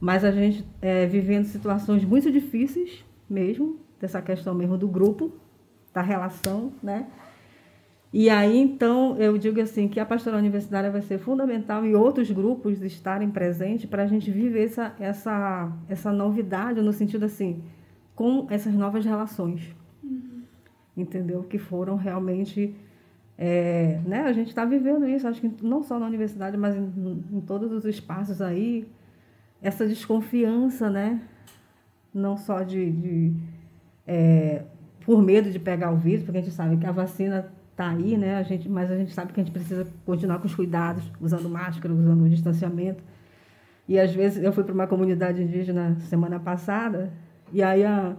[0.00, 5.32] Mas a gente é, vivendo situações muito difíceis mesmo, dessa questão mesmo do grupo,
[5.92, 7.06] da relação, né?
[8.12, 12.30] E aí, então, eu digo assim, que a pastoral universitária vai ser fundamental e outros
[12.30, 17.62] grupos estarem presentes para a gente viver essa, essa, essa novidade, no sentido assim,
[18.14, 19.74] com essas novas relações
[20.96, 21.42] entendeu?
[21.44, 22.74] Que foram realmente.
[23.36, 24.20] É, né?
[24.22, 27.72] A gente está vivendo isso, acho que não só na universidade, mas em, em todos
[27.72, 28.86] os espaços aí,
[29.62, 31.22] essa desconfiança, né?
[32.12, 33.32] Não só de, de
[34.06, 34.64] é,
[35.00, 37.50] por medo de pegar o vírus, porque a gente sabe que a vacina
[37.80, 38.36] está aí, né?
[38.36, 41.48] A gente, mas a gente sabe que a gente precisa continuar com os cuidados, usando
[41.48, 43.02] máscara, usando o distanciamento.
[43.88, 47.10] E às vezes eu fui para uma comunidade indígena semana passada,
[47.52, 48.14] e aí a,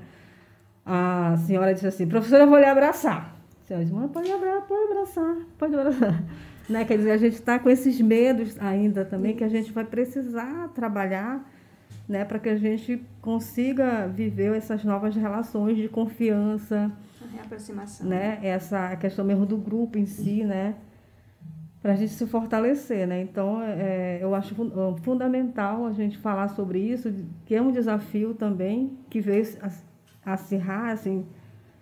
[0.86, 3.38] a senhora disse assim, professora, eu vou lhe abraçar.
[3.70, 6.24] A disse, pode abraçar, pode abraçar, pode abraçar.
[6.68, 6.84] Né?
[6.84, 10.70] Quer dizer, a gente está com esses medos ainda também, que a gente vai precisar
[10.76, 11.50] trabalhar
[12.10, 16.92] né, para que a gente consiga viver essas novas relações de confiança.
[17.32, 18.08] A reaproximação.
[18.08, 18.40] Né?
[18.42, 20.76] Essa questão mesmo do grupo em si, né?
[21.82, 23.22] para a gente se fortalecer, né?
[23.22, 24.54] Então, é, eu acho
[25.02, 27.12] fundamental a gente falar sobre isso,
[27.46, 29.44] que é um desafio também que veio
[30.24, 31.26] acirrar, assim,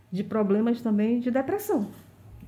[0.10, 1.90] de problemas também de depressão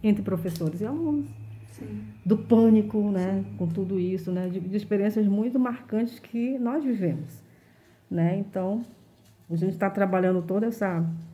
[0.02, 1.30] entre professores e alunos.
[1.74, 2.02] Sim.
[2.26, 3.58] Do pânico, né, Sim.
[3.58, 7.42] com tudo isso, né, de, de, experiências muito marcantes que nós vivemos,
[8.10, 8.38] né?
[8.38, 8.84] Então,
[9.50, 11.31] a gente está trabalhando toda essa é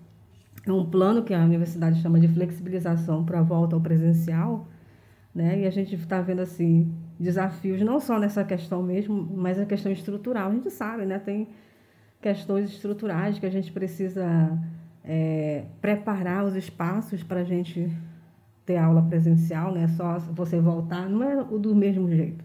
[0.72, 4.68] um plano que a universidade chama de flexibilização para a volta ao presencial,
[5.34, 5.61] né?
[5.61, 9.91] E a gente está vendo assim desafios não só nessa questão mesmo, mas a questão
[9.91, 10.49] estrutural.
[10.49, 11.20] A gente sabe, né?
[11.20, 11.47] Tem
[12.22, 14.26] questões estruturais que a gente precisa
[15.03, 17.91] é, preparar os espaços para a gente
[18.65, 19.88] ter aula presencial, né?
[19.89, 22.43] Só você voltar, não é do mesmo jeito.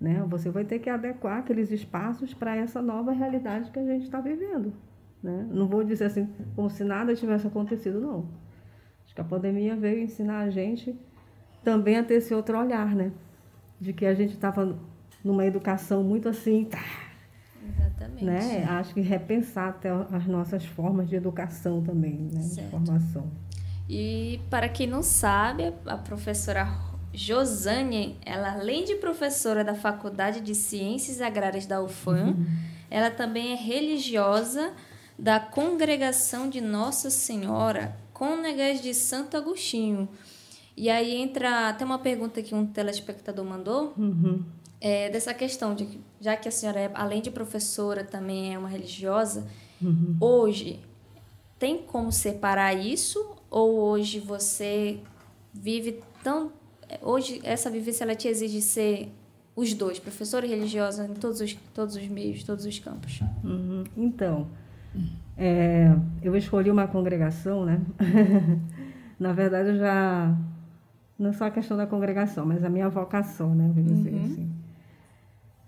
[0.00, 0.22] Né?
[0.28, 4.20] Você vai ter que adequar aqueles espaços para essa nova realidade que a gente está
[4.20, 4.72] vivendo.
[5.22, 5.46] Né?
[5.50, 8.28] Não vou dizer assim, como se nada tivesse acontecido, não.
[9.04, 10.98] Acho que a pandemia veio ensinar a gente
[11.64, 13.12] também a ter esse outro olhar, né?
[13.80, 14.78] De que a gente estava
[15.24, 16.78] numa educação muito assim, tá,
[17.66, 18.24] Exatamente.
[18.24, 18.64] Né?
[18.64, 22.40] Acho que repensar até as nossas formas de educação também, né?
[22.40, 23.30] de formação.
[23.88, 26.68] E para quem não sabe, a professora
[27.12, 32.46] Josane, ela além de professora da Faculdade de Ciências Agrárias da UFAM, uhum.
[32.90, 34.72] ela também é religiosa
[35.18, 40.08] da Congregação de Nossa Senhora Cônegas de Santo Agostinho.
[40.76, 44.44] E aí entra até uma pergunta que um telespectador mandou, uhum
[44.80, 48.58] é, dessa questão de que, já que a senhora, é, além de professora, também é
[48.58, 49.46] uma religiosa,
[49.80, 50.16] uhum.
[50.20, 50.80] hoje
[51.58, 53.34] tem como separar isso?
[53.50, 55.00] Ou hoje você
[55.52, 56.52] vive tão.
[57.02, 59.08] Hoje essa vivência ela te exige ser
[59.54, 63.20] os dois, professora e religiosa, em todos os, todos os meios, todos os campos?
[63.42, 63.84] Uhum.
[63.96, 64.46] Então,
[65.36, 67.80] é, eu escolhi uma congregação, né?
[69.18, 70.36] Na verdade, eu já.
[71.18, 73.70] Não só a questão da congregação, mas a minha vocação, né?
[73.74, 74.24] Vou dizer uhum.
[74.24, 74.56] assim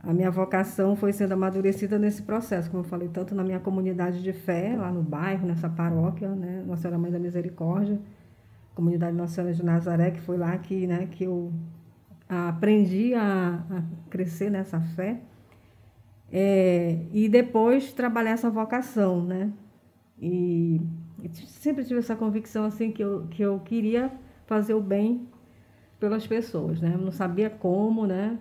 [0.02, 4.22] a minha vocação foi sendo amadurecida nesse processo, como eu falei, tanto na minha comunidade
[4.22, 7.98] de fé, lá no bairro, nessa paróquia, né, Nossa Senhora Mãe da Misericórdia,
[8.74, 11.52] comunidade Nossa Senhora de Nazaré, que foi lá que, né, que eu
[12.28, 15.20] aprendi a, a crescer nessa fé.
[16.32, 19.50] É, e depois trabalhar essa vocação, né?
[20.20, 20.80] E,
[21.46, 24.10] sempre tive essa convicção assim que eu, que eu queria
[24.46, 25.26] fazer o bem
[25.98, 26.92] pelas pessoas, né?
[26.94, 28.38] Eu não sabia como, né?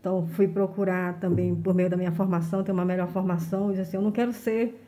[0.00, 3.74] Então, fui procurar também, por meio da minha formação, ter uma melhor formação.
[3.74, 4.80] E assim, eu não quero ser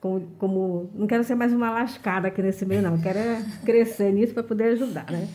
[0.00, 2.96] como, como, não quero ser mais uma lascada aqui nesse meio, não.
[2.96, 5.28] Eu quero é crescer nisso para poder ajudar, né?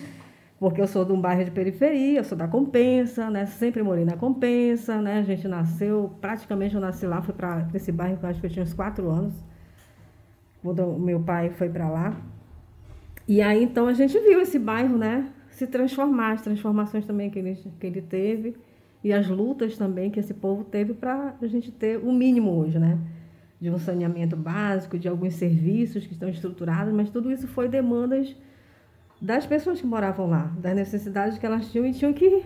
[0.61, 3.47] Porque eu sou de um bairro de periferia, eu sou da Compensa, né?
[3.47, 5.17] Sempre morei na Compensa, né?
[5.17, 8.45] A gente nasceu, praticamente eu nasci lá, fui para esse bairro que eu acho que
[8.45, 9.33] eu tinha uns quatro anos,
[10.61, 12.15] quando meu pai foi para lá.
[13.27, 15.33] E aí, então, a gente viu esse bairro, né?
[15.49, 18.55] Se transformar, as transformações também que ele, que ele teve
[19.03, 22.77] e as lutas também que esse povo teve para a gente ter o mínimo hoje,
[22.77, 22.99] né?
[23.59, 28.35] De um saneamento básico, de alguns serviços que estão estruturados, mas tudo isso foi demandas
[29.21, 32.43] das pessoas que moravam lá, das necessidades que elas tinham e tinham que.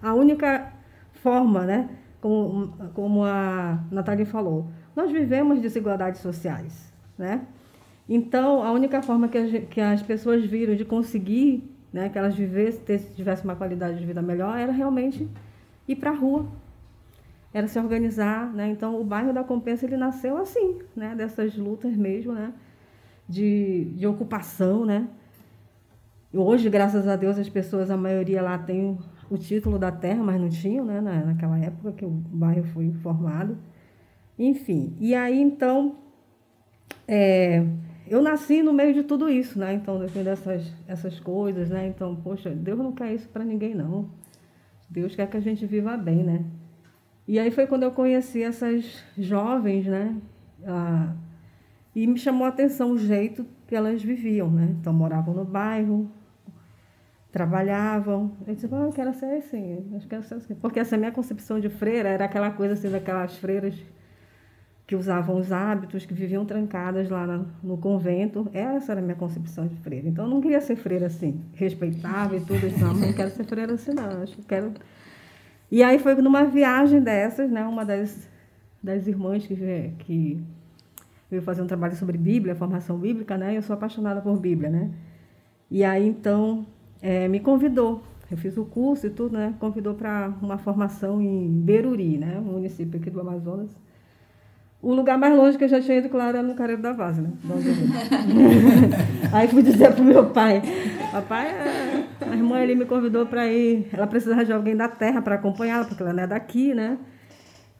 [0.00, 0.72] A única
[1.12, 1.90] forma, né?
[2.20, 7.46] Como, como a Natália falou, nós vivemos desigualdades sociais, né?
[8.08, 12.34] Então, a única forma que, a, que as pessoas viram de conseguir né, que elas
[12.34, 15.28] vivessem, tivessem uma qualidade de vida melhor, era realmente
[15.86, 16.46] ir para a rua,
[17.52, 18.68] era se organizar, né?
[18.68, 21.14] Então, o bairro da Compensa ele nasceu assim, né?
[21.14, 22.52] Dessas lutas mesmo, né?
[23.28, 25.06] De, de ocupação, né?
[26.36, 28.98] Hoje, graças a Deus, as pessoas, a maioria lá tem
[29.30, 33.56] o título da terra, mas não tinham, né, naquela época que o bairro foi formado.
[34.38, 35.96] Enfim, e aí então,
[37.06, 37.64] é,
[38.08, 39.74] eu nasci no meio de tudo isso, né?
[39.74, 41.86] Então, dessas essas coisas, né?
[41.86, 44.10] Então, poxa, Deus não quer isso para ninguém, não.
[44.90, 46.44] Deus quer que a gente viva bem, né?
[47.26, 50.16] E aí foi quando eu conheci essas jovens, né?
[50.66, 51.14] Ah,
[51.94, 54.74] e me chamou a atenção o jeito que elas viviam, né?
[54.80, 56.10] Então, moravam no bairro,
[57.34, 58.30] trabalhavam.
[58.46, 60.54] Eu disse, ah, eu quero ser assim, eu quero ser assim.
[60.54, 63.74] Porque essa minha concepção de freira era aquela coisa assim, daquelas freiras
[64.86, 67.26] que usavam os hábitos, que viviam trancadas lá
[67.60, 68.48] no, convento.
[68.54, 70.06] Essa era a minha concepção de freira.
[70.06, 72.64] Então, eu não queria ser freira assim, respeitável e tudo.
[72.64, 74.22] isso não, não quero ser freira assim, não.
[74.22, 74.72] Acho que quero...
[75.72, 78.28] E aí foi numa viagem dessas, né, uma das,
[78.80, 79.56] das irmãs que,
[79.98, 80.40] que
[81.28, 83.56] veio fazer um trabalho sobre Bíblia, formação bíblica, né?
[83.56, 84.90] Eu sou apaixonada por Bíblia, né?
[85.68, 86.64] E aí, então,
[87.04, 88.02] é, me convidou.
[88.30, 89.52] Eu fiz o curso e tudo, né?
[89.60, 92.38] Convidou para uma formação em Beruri, né?
[92.38, 93.70] Um município aqui do Amazonas.
[94.80, 97.20] O lugar mais longe que eu já tinha ido, claro, era no Careiro da Vaza,
[97.20, 97.30] né?
[99.32, 100.62] Aí fui dizer pro meu pai,
[101.12, 105.22] papai, é, a irmã ali me convidou para ir, ela precisava de alguém da terra
[105.22, 106.98] para acompanhá-la, porque ela não é daqui, né?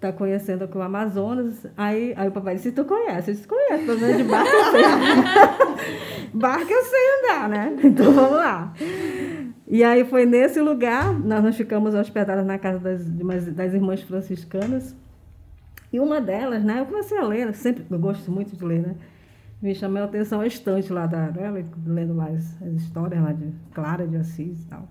[0.05, 1.67] Tá conhecendo aqui o Amazonas.
[1.79, 3.31] Aí, aí o papai disse, tu conhece?
[3.31, 4.83] Eu disse, conheço, pelo menos de barco eu sei.
[6.35, 7.77] barco eu sei andar, né?
[7.83, 8.75] Então vamos lá.
[9.67, 13.09] E aí foi nesse lugar, nós, nós ficamos hospedadas na casa das,
[13.55, 14.95] das irmãs franciscanas.
[15.91, 18.97] E uma delas, né, eu comecei a ler, sempre, eu gosto muito de ler, né?
[19.63, 23.33] Me chamou a atenção a estante lá da, né, lendo lá as, as, histórias lá
[23.33, 24.87] de Clara de Assis e tal.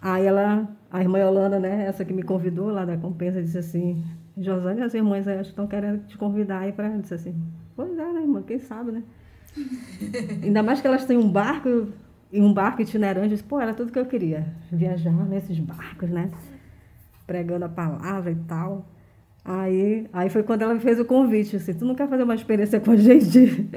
[0.00, 4.04] Aí ela, a irmã Yolanda, né, essa que me convidou lá da compensa, disse assim,
[4.40, 6.88] Josane, as irmãs aí estão querendo te convidar aí para.
[6.96, 7.34] Disse assim,
[7.76, 9.02] pois é, né, irmã, quem sabe, né?
[10.42, 11.88] Ainda mais que elas têm um barco,
[12.32, 16.30] e um barco itinerante, disse, pô, era tudo que eu queria, viajar nesses barcos, né?
[17.26, 18.86] Pregando a palavra e tal.
[19.44, 22.34] Aí, aí foi quando ela me fez o convite, assim, tu não quer fazer uma
[22.34, 23.38] experiência com a gente?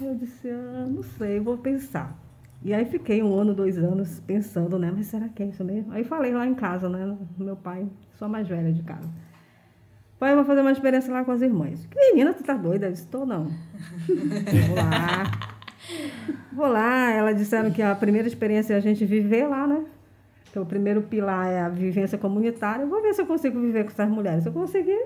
[0.00, 2.18] eu disse, ah, não sei, vou pensar.
[2.62, 4.92] E aí fiquei um ano, dois anos pensando, né?
[4.94, 5.92] Mas será que é isso mesmo?
[5.92, 7.16] Aí falei lá em casa, né?
[7.38, 7.86] Meu pai,
[8.18, 9.08] sou a mais velha de casa.
[10.18, 11.84] Pai, eu vou fazer uma experiência lá com as irmãs.
[11.86, 12.86] Que menina, tu tá doida?
[12.86, 13.44] Eu disse, tô não.
[14.68, 15.24] vou lá.
[16.52, 17.12] Vou lá.
[17.12, 19.84] Elas disseram que a primeira experiência é a gente viver lá, né?
[20.50, 22.82] Que o primeiro pilar é a vivência comunitária.
[22.82, 24.42] Eu vou ver se eu consigo viver com essas mulheres.
[24.42, 25.04] Se eu conseguir,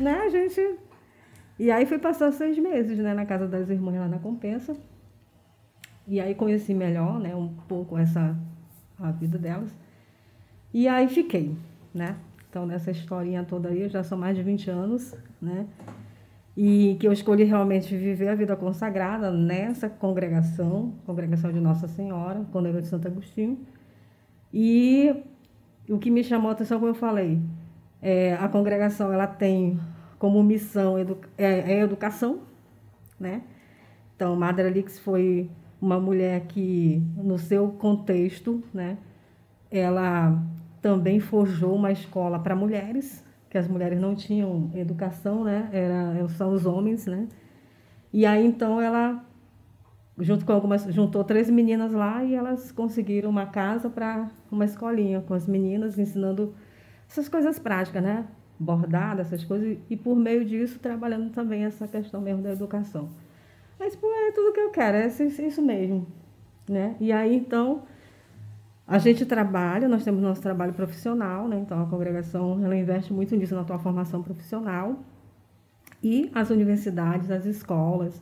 [0.00, 0.78] né, a gente...
[1.56, 4.76] E aí fui passar seis meses, né, na casa das irmãs lá na Compensa.
[6.08, 8.36] E aí conheci melhor, né, um pouco essa
[8.98, 9.70] a vida delas.
[10.72, 11.56] E aí fiquei,
[11.94, 12.16] né?
[12.54, 15.66] Então, nessa historinha toda aí, já são mais de 20 anos, né?
[16.56, 22.46] E que eu escolhi realmente viver a vida consagrada nessa congregação, congregação de Nossa Senhora,
[22.52, 23.58] Condeiro de Santo Agostinho.
[24.52, 25.12] E
[25.88, 27.40] o que me chamou a atenção, como eu falei,
[28.00, 29.80] é, a congregação ela tem
[30.16, 32.42] como missão é, é educação,
[33.18, 33.42] né?
[34.14, 35.50] Então, Madre Alix foi
[35.82, 38.96] uma mulher que, no seu contexto, né,
[39.72, 40.40] ela
[40.84, 45.70] também forjou uma escola para mulheres, que as mulheres não tinham educação, né?
[45.72, 47.26] Era, são os homens, né?
[48.12, 49.24] E aí então ela
[50.18, 55.22] junto com algumas juntou três meninas lá e elas conseguiram uma casa para uma escolinha
[55.22, 56.54] com as meninas ensinando
[57.08, 58.26] essas coisas práticas, né?
[58.58, 63.08] Bordada, essas coisas e por meio disso trabalhando também essa questão mesmo da educação.
[63.80, 66.06] Mas pô, é tudo que eu quero, é isso mesmo,
[66.68, 66.94] né?
[67.00, 67.84] E aí então
[68.86, 71.58] a gente trabalha, nós temos nosso trabalho profissional, né?
[71.58, 74.98] então a congregação ela investe muito nisso na tua formação profissional.
[76.02, 78.20] E as universidades, as escolas,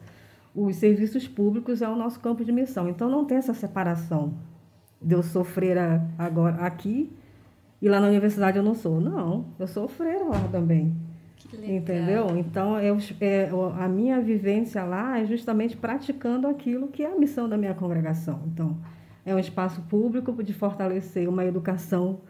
[0.55, 2.89] os serviços públicos é o nosso campo de missão.
[2.89, 4.35] Então não tem essa separação
[5.01, 7.11] de eu sou freira agora aqui
[7.81, 9.01] e lá na universidade eu não sou.
[9.01, 10.95] Não, eu sou freira lá também.
[11.61, 12.39] Entendeu?
[12.39, 17.49] Então, eu, é, a minha vivência lá é justamente praticando aquilo que é a missão
[17.49, 18.41] da minha congregação.
[18.47, 18.79] Então,
[19.25, 22.21] é um espaço público de fortalecer uma educação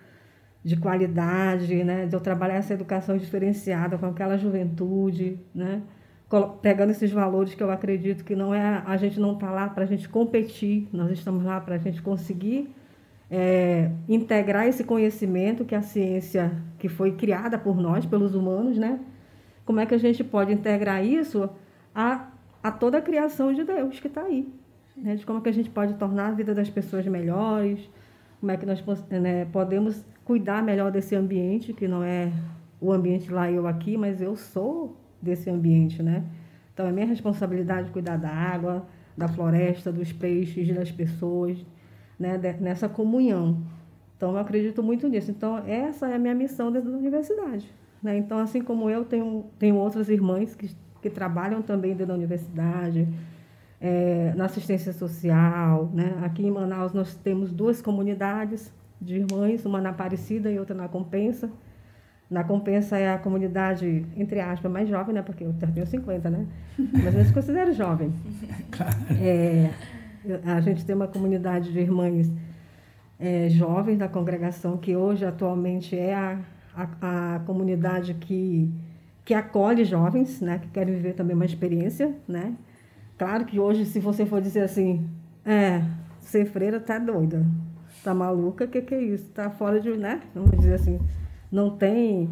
[0.65, 2.07] de qualidade, né?
[2.07, 5.83] de eu trabalhar essa educação diferenciada com aquela juventude, né?
[6.63, 9.85] pegando esses valores que eu acredito que não é a gente não está lá para
[9.85, 12.75] a gente competir, nós estamos lá para a gente conseguir
[13.31, 19.01] é, integrar esse conhecimento que a ciência que foi criada por nós, pelos humanos, né?
[19.65, 21.49] Como é que a gente pode integrar isso
[21.95, 22.29] a,
[22.63, 24.53] a toda a criação de Deus que está aí?
[24.97, 25.17] Né?
[25.17, 27.89] De como é que a gente pode tornar a vida das pessoas melhores,
[28.41, 32.33] como é que nós né, podemos cuidar melhor desse ambiente, que não é
[32.81, 36.25] o ambiente lá e eu aqui, mas eu sou desse ambiente, né?
[36.75, 38.87] Então, é minha responsabilidade cuidar da água,
[39.17, 41.65] da floresta, dos peixes, das pessoas,
[42.19, 42.39] né?
[42.61, 43.63] nessa comunhão.
[44.17, 45.31] Então, eu acredito muito nisso.
[45.31, 47.71] Então, essa é a minha missão dentro da universidade.
[48.03, 48.17] Né?
[48.17, 50.71] Então, assim como eu, tenho, tenho outras irmãs que,
[51.01, 53.07] que trabalham também dentro da universidade,
[53.83, 55.91] é, na assistência social.
[55.93, 56.19] Né?
[56.23, 60.89] Aqui em Manaus, nós temos duas comunidades de irmãs, uma na Aparecida e outra na
[60.89, 61.51] Compensa.
[62.31, 65.23] Na Compensa é a comunidade, entre aspas, mais jovem, né?
[65.23, 66.47] porque eu tenho 50, né?
[66.79, 68.13] Mas eu se considero jovem.
[69.21, 69.71] É,
[70.47, 72.33] a gente tem uma comunidade de irmãs
[73.19, 76.39] é, jovens da congregação, que hoje, atualmente, é a
[76.75, 78.71] a, a comunidade que,
[79.25, 82.55] que acolhe jovens, né, que querem viver também uma experiência, né?
[83.23, 85.09] Claro que hoje, se você for dizer assim,
[85.45, 85.81] é,
[86.19, 87.47] ser freira tá doida,
[88.03, 89.31] tá maluca, o que, que é isso?
[89.31, 90.23] Tá fora de, né?
[90.35, 90.99] Vamos dizer assim,
[91.51, 92.29] não tem.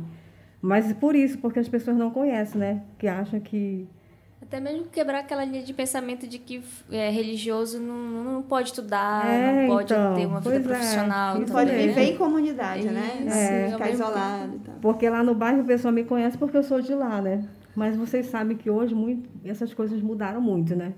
[0.60, 2.82] Mas por isso, porque as pessoas não conhecem, né?
[2.98, 3.86] Que acham que
[4.42, 6.60] até mesmo quebrar aquela linha de pensamento de que
[6.90, 10.60] é, religioso não, não pode estudar, é, não pode então, ter uma vida é.
[10.60, 11.38] profissional.
[11.38, 13.26] Não pode viver em comunidade, né?
[13.28, 13.70] É.
[13.70, 14.56] Ficar isolado.
[14.56, 14.74] Então.
[14.82, 17.44] Porque lá no bairro o pessoal me conhece porque eu sou de lá, né?
[17.80, 20.92] Mas vocês sabem que hoje muito, essas coisas mudaram muito, né?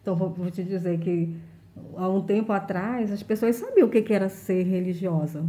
[0.00, 1.36] Então, vou, vou te dizer que
[1.96, 5.44] há um tempo atrás as pessoas sabiam o que era ser religiosa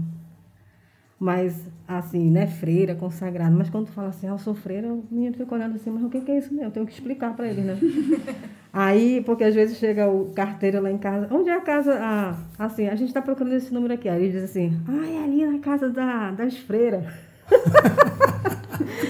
[1.19, 3.55] mas assim, né, freira, consagrada.
[3.55, 6.03] Mas quando tu fala assim, ah, eu sou freira, o menino fica olhando assim, mas
[6.03, 6.67] o que, que é isso mesmo?
[6.67, 7.77] Eu tenho que explicar para ele, né?
[8.73, 11.97] Aí, porque às vezes chega o carteiro lá em casa, onde é a casa?
[11.97, 14.09] Ah, assim, a gente está procurando esse número aqui.
[14.09, 17.05] Aí ele diz assim, ah, é ali na casa da, das freiras.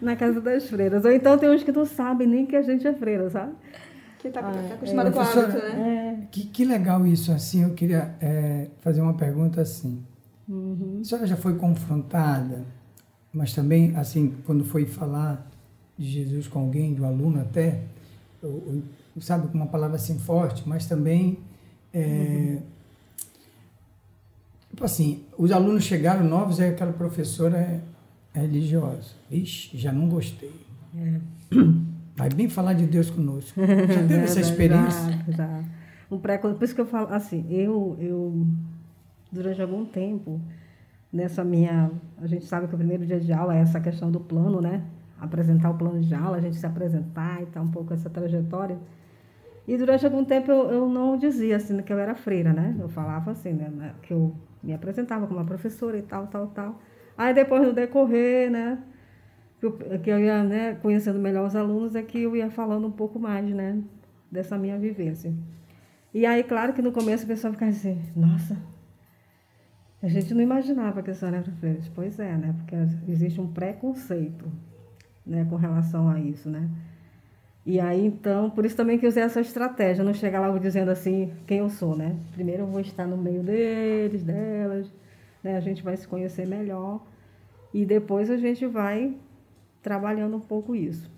[0.00, 1.04] na casa das freiras.
[1.04, 3.52] Ou então tem uns que não sabem nem que a gente é freira, sabe?
[4.18, 6.18] Que está ah, tá acostumado é, com o hábito, né?
[6.22, 6.26] É.
[6.30, 10.04] Que, que legal isso, assim, eu queria é, fazer uma pergunta assim.
[10.48, 10.98] Uhum.
[11.00, 12.64] A senhora já foi confrontada,
[13.32, 15.48] mas também, assim, quando foi falar
[15.96, 17.82] de Jesus com alguém, do aluno até,
[18.42, 21.38] ou, ou, sabe, com uma palavra assim forte, mas também.
[21.92, 22.62] É, uhum.
[24.70, 27.80] Tipo assim, os alunos chegaram novos e aquela professora é, é
[28.34, 29.14] religiosa.
[29.30, 30.52] Ixi, já não gostei.
[30.96, 31.20] É.
[32.16, 33.58] Vai bem falar de Deus conosco.
[33.60, 35.24] Já teve essa experiência?
[35.28, 35.64] Já, já.
[36.10, 38.46] Um pré, por isso que eu falo assim, eu, eu
[39.30, 40.40] durante algum tempo,
[41.12, 41.90] nessa minha.
[42.18, 44.82] A gente sabe que o primeiro dia de aula é essa questão do plano, né?
[45.20, 48.78] Apresentar o plano de aula, a gente se apresentar e tal, um pouco essa trajetória.
[49.68, 52.76] E durante algum tempo eu, eu não dizia assim que eu era freira, né?
[52.78, 53.94] Eu falava assim, né?
[54.02, 56.80] Que eu me apresentava como uma professora e tal, tal, tal.
[57.20, 58.78] Aí depois no decorrer, né?
[60.02, 63.18] Que eu, ia né, conhecendo melhor os alunos, é que eu ia falando um pouco
[63.18, 63.78] mais, né?
[64.32, 65.30] Dessa minha vivência.
[66.14, 68.56] E aí, claro que no começo a pessoa ficava assim, nossa,
[70.02, 71.80] a gente não imaginava que a senhora era freira.
[71.94, 72.54] Pois é, né?
[72.56, 72.74] Porque
[73.06, 74.50] existe um preconceito
[75.26, 76.70] né, com relação a isso, né?
[77.66, 81.34] E aí, então, por isso também que usei essa estratégia, não chegar logo dizendo assim
[81.46, 82.16] quem eu sou, né?
[82.32, 84.90] Primeiro eu vou estar no meio deles, delas,
[85.44, 85.58] né?
[85.58, 87.09] A gente vai se conhecer melhor
[87.72, 89.14] e depois a gente vai
[89.82, 91.10] trabalhando um pouco isso.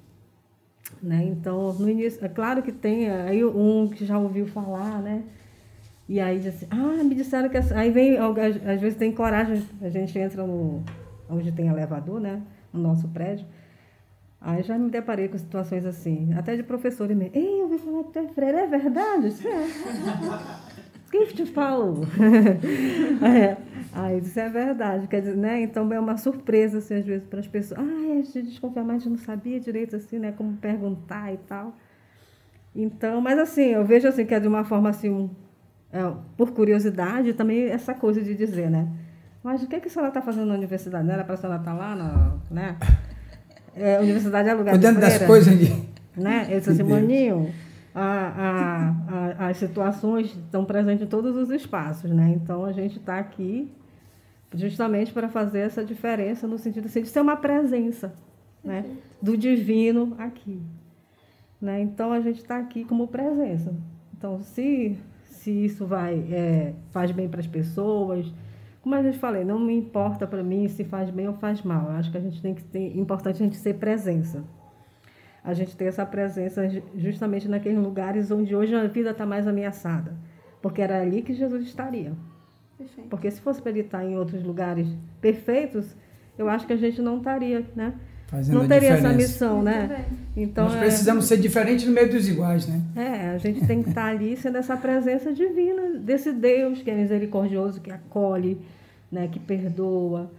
[1.03, 1.25] Né?
[1.25, 5.25] Então, no início, é claro que tem aí um que já ouviu falar, né?
[6.09, 7.57] E aí diz assim, ah, me disseram que...
[7.57, 10.83] Aí vem, às vezes tem coragem, a gente entra no...
[11.31, 12.43] Onde tem elevador, né?
[12.73, 13.47] No nosso prédio.
[14.41, 17.35] Aí já me deparei com situações assim, até de professores mesmo.
[17.35, 19.33] Ei, eu ouvi falar que tu é freira, é verdade?
[20.69, 20.72] É.
[21.13, 22.07] Quem te falou?
[23.23, 23.59] é.
[23.93, 25.61] Aí isso é verdade, quer dizer, né?
[25.61, 27.79] Então é uma surpresa, assim, às vezes, para as pessoas.
[27.79, 30.33] Ah, a gente desconfia, mas a gente não sabia direito, assim, né?
[30.33, 31.77] Como perguntar e tal.
[32.75, 35.31] Então, mas assim, eu vejo assim que é de uma forma assim,
[35.93, 36.01] é,
[36.39, 38.89] por curiosidade, também essa coisa de dizer, né?
[39.45, 41.05] Mas o que, é que a senhora está fazendo na universidade?
[41.05, 42.79] Não era para a senhora estar tá lá, na, né?
[43.77, 45.93] É, universidade é lugar Cuidando de das coisas de...
[46.17, 46.47] Né?
[46.51, 47.53] Eu disse assim, maninho,
[47.95, 52.31] a, a, a, as situações estão presentes em todos os espaços, né?
[52.31, 53.71] Então a gente está aqui
[54.55, 58.15] justamente para fazer essa diferença no sentido assim, de ser uma presença,
[58.65, 58.85] né?
[59.21, 60.63] Do divino aqui,
[61.61, 61.81] né?
[61.81, 63.75] Então a gente está aqui como presença.
[64.17, 68.33] Então se se isso vai é, faz bem para as pessoas,
[68.81, 71.87] como a gente falei, não me importa para mim se faz bem ou faz mal.
[71.87, 74.45] Eu acho que a gente tem que ter importante a gente ser presença
[75.45, 80.15] a gente ter essa presença justamente naqueles lugares onde hoje a vida está mais ameaçada.
[80.61, 82.13] Porque era ali que Jesus estaria.
[82.79, 83.09] Perfeito.
[83.09, 84.87] Porque se fosse para ele estar em outros lugares
[85.21, 85.97] perfeitos,
[86.39, 87.95] eu acho que a gente não estaria, né?
[88.29, 90.07] Fazendo não teria essa missão, né?
[90.37, 91.29] Então nós é precisamos é...
[91.29, 92.81] ser diferentes no meio dos iguais, né?
[92.97, 96.95] É, a gente tem que estar ali sendo essa presença divina desse Deus que é
[96.95, 98.59] misericordioso, que acolhe,
[99.11, 99.29] né?
[99.29, 100.31] Que perdoa,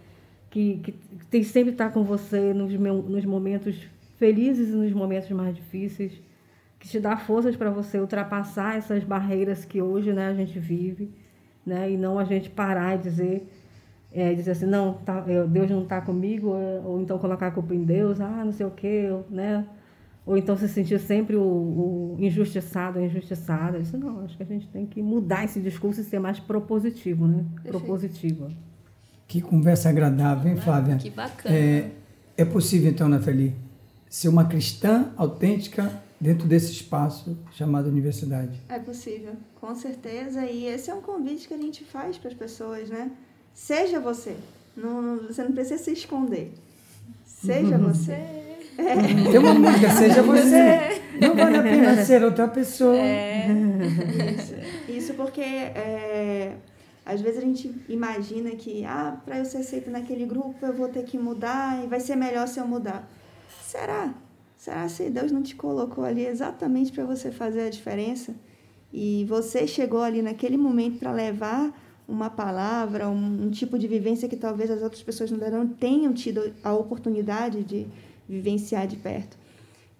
[0.50, 0.92] que, que
[1.30, 3.76] tem sempre estar com você nos, nos momentos
[4.24, 6.12] felizes nos momentos mais difíceis,
[6.80, 11.10] que te dá forças para você ultrapassar essas barreiras que hoje né, a gente vive,
[11.64, 13.46] né, e não a gente parar e dizer,
[14.10, 17.74] é, dizer assim, não, tá, Deus não está comigo, ou, ou, então colocar a culpa
[17.74, 19.66] em Deus, ah, não sei o quê, né?
[20.24, 23.76] Ou então se sentir sempre o, o injustiçado, injustiçada.
[23.76, 27.26] Isso não, acho que a gente tem que mudar esse discurso e ser mais propositivo,
[27.26, 27.44] né?
[27.62, 28.50] Propositiva.
[29.28, 30.96] Que conversa agradável, hein, Flávia?
[30.96, 31.54] Que bacana.
[31.54, 31.90] É,
[32.38, 33.54] é possível, então, Nathalie,
[34.14, 35.90] ser uma cristã autêntica
[36.20, 38.62] dentro desse espaço chamado universidade?
[38.68, 40.46] É possível, com certeza.
[40.46, 43.10] E esse é um convite que a gente faz para as pessoas, né?
[43.52, 44.36] Seja você.
[44.76, 46.54] Não, você não precisa se esconder.
[47.26, 48.12] Seja você.
[48.12, 48.56] É.
[49.32, 51.02] Tem uma música, seja você.
[51.20, 52.96] Não vale a pena ser outra pessoa.
[52.96, 53.48] É.
[54.38, 54.54] Isso.
[54.88, 56.54] Isso porque é,
[57.04, 60.88] às vezes a gente imagina que, ah, para eu ser aceito naquele grupo eu vou
[60.88, 63.10] ter que mudar e vai ser melhor se eu mudar.
[63.74, 64.14] Será?
[64.56, 68.32] Será se Deus não te colocou ali exatamente para você fazer a diferença?
[68.92, 74.28] E você chegou ali naquele momento para levar uma palavra, um, um, tipo de vivência
[74.28, 77.88] que talvez as outras pessoas não tenham tido a oportunidade de
[78.28, 79.36] vivenciar de perto.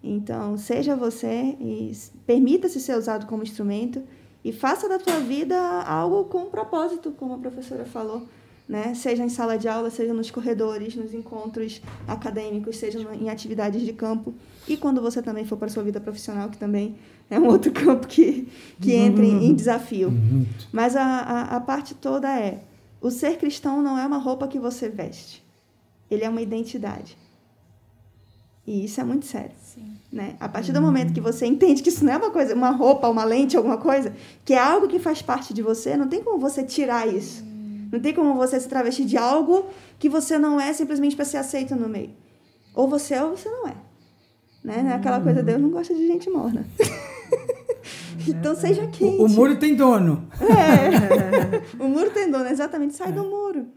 [0.01, 1.91] Então, seja você e
[2.25, 4.01] permita-se ser usado como instrumento
[4.41, 8.25] e faça da tua vida algo com propósito, como a professora falou
[8.67, 8.93] né?
[8.95, 13.93] seja em sala de aula, seja nos corredores, nos encontros acadêmicos, seja em atividades de
[13.93, 14.33] campo.
[14.67, 16.95] E quando você também for para a sua vida profissional, que também
[17.29, 18.47] é um outro campo que,
[18.81, 20.09] que entra em, em desafio.
[20.09, 20.45] Uhum.
[20.71, 22.63] Mas a, a, a parte toda é:
[22.99, 25.43] o ser cristão não é uma roupa que você veste,
[26.09, 27.17] ele é uma identidade.
[28.67, 29.51] E isso é muito sério.
[29.61, 29.95] Sim.
[30.11, 30.35] Né?
[30.39, 33.07] A partir do momento que você entende que isso não é uma coisa, uma roupa,
[33.07, 36.39] uma lente, alguma coisa, que é algo que faz parte de você, não tem como
[36.39, 37.43] você tirar isso.
[37.95, 39.67] Não tem como você se travestir de algo
[39.97, 42.11] que você não é simplesmente para ser aceito no meio.
[42.73, 43.75] Ou você é ou você não é.
[44.61, 44.83] Né?
[44.83, 44.95] Hum.
[44.95, 46.65] Aquela coisa, Deus não gosta de gente morna.
[48.27, 49.21] então seja quente.
[49.21, 50.27] O, o, muro tem dono.
[50.41, 51.81] É.
[51.81, 52.95] o muro tem dono, exatamente.
[52.95, 53.11] Sai é.
[53.13, 53.67] do muro.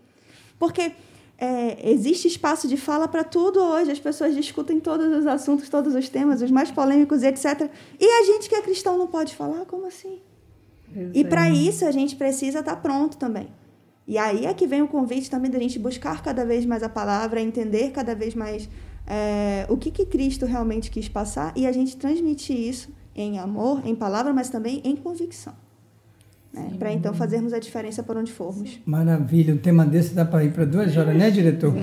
[0.59, 0.91] Porque
[1.39, 3.93] é, existe espaço de fala para tudo hoje.
[3.93, 7.71] As pessoas discutem todos os assuntos, todos os temas, os mais polêmicos, etc.
[8.01, 9.65] E a gente que é cristão não pode falar?
[9.65, 10.19] Como assim?
[11.15, 13.49] E para isso a gente precisa estar tá pronto também.
[14.09, 16.89] E aí é que vem o convite também da gente buscar cada vez mais a
[16.89, 18.67] palavra, entender cada vez mais
[19.07, 23.83] é, o que, que Cristo realmente quis passar e a gente transmitir isso em amor,
[23.85, 25.53] em palavra, mas também em convicção.
[26.51, 26.71] Né?
[26.79, 28.81] Para então fazermos a diferença por onde formos.
[28.87, 31.75] Maravilha, um tema desse dá para ir para duas horas, né, diretor?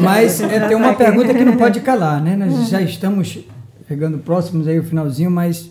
[0.00, 2.36] mas é, tem uma pergunta que não pode calar, né?
[2.36, 3.44] Nós já estamos
[3.86, 5.70] chegando próximos aí o finalzinho, mas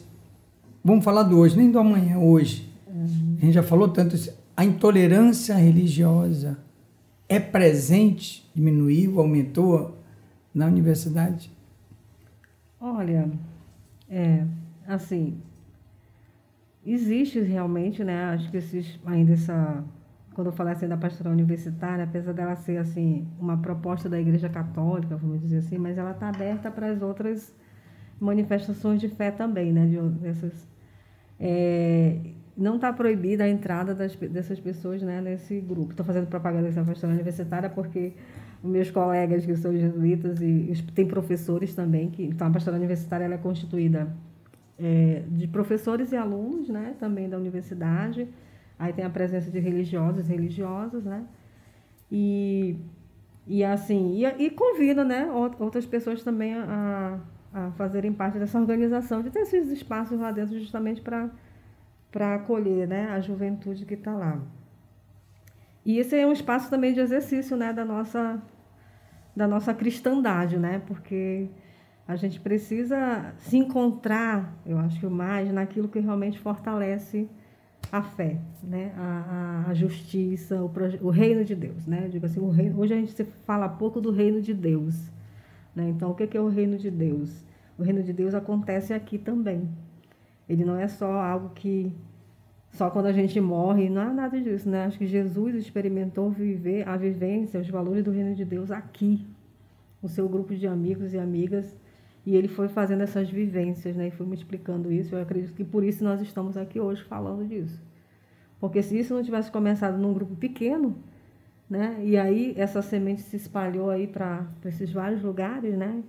[0.83, 2.71] vamos falar do hoje, nem do amanhã, hoje.
[3.41, 4.15] A gente já falou tanto
[4.55, 6.57] a intolerância religiosa
[7.27, 9.97] é presente, diminuiu, aumentou
[10.53, 11.51] na universidade?
[12.79, 13.29] Olha,
[14.09, 14.45] é,
[14.87, 15.41] assim,
[16.85, 19.83] existe realmente, né, acho que esses, ainda essa,
[20.33, 24.47] quando eu falei assim da pastoral universitária, apesar dela ser, assim, uma proposta da Igreja
[24.47, 27.53] Católica, vamos dizer assim, mas ela está aberta para as outras
[28.19, 30.67] manifestações de fé também, né, de, dessas,
[31.39, 32.19] é,
[32.57, 35.91] não está proibida a entrada das, dessas pessoas né, nesse grupo.
[35.91, 38.13] Estou fazendo propaganda dessa pastoral universitária porque
[38.63, 43.25] meus colegas que são jesuítas e, e tem professores também, que então a pastoral universitária
[43.25, 44.07] ela é constituída
[44.79, 48.27] é, de professores e alunos né, também da universidade.
[48.77, 51.23] Aí tem a presença de religiosos religiosas, né?
[52.11, 52.75] E,
[53.47, 55.27] e assim, e, e convida né,
[55.59, 57.19] outras pessoas também a,
[57.53, 61.29] a fazerem parte dessa organização, de ter esses espaços lá dentro justamente para
[62.15, 64.41] para acolher né, a juventude que está lá.
[65.85, 68.41] E esse é um espaço também de exercício né, da, nossa,
[69.35, 70.81] da nossa cristandade, né?
[70.87, 71.49] porque
[72.07, 77.27] a gente precisa se encontrar, eu acho que mais, naquilo que realmente fortalece
[77.91, 78.93] a fé, né?
[78.95, 80.71] a, a, justiça, o,
[81.01, 81.85] o, reino de Deus.
[81.85, 82.07] Né?
[82.09, 85.11] Digo assim, o reino, hoje a gente fala pouco do reino de Deus.
[85.75, 85.89] Né?
[85.89, 87.43] Então, o que é o reino de Deus?
[87.77, 89.67] O reino de Deus acontece aqui também.
[90.47, 91.91] Ele não é só algo que
[92.75, 94.83] só quando a gente morre, não é nada disso, né?
[94.83, 99.25] Acho que Jesus experimentou viver a vivência, os valores do reino de Deus aqui,
[100.01, 101.73] o seu grupo de amigos e amigas,
[102.25, 104.07] e ele foi fazendo essas vivências, né?
[104.07, 105.15] E foi me explicando isso.
[105.15, 107.81] Eu acredito que por isso nós estamos aqui hoje falando disso.
[108.59, 110.97] Porque se isso não tivesse começado num grupo pequeno,
[111.69, 111.97] né?
[112.03, 116.03] E aí essa semente se espalhou aí para esses vários lugares, né?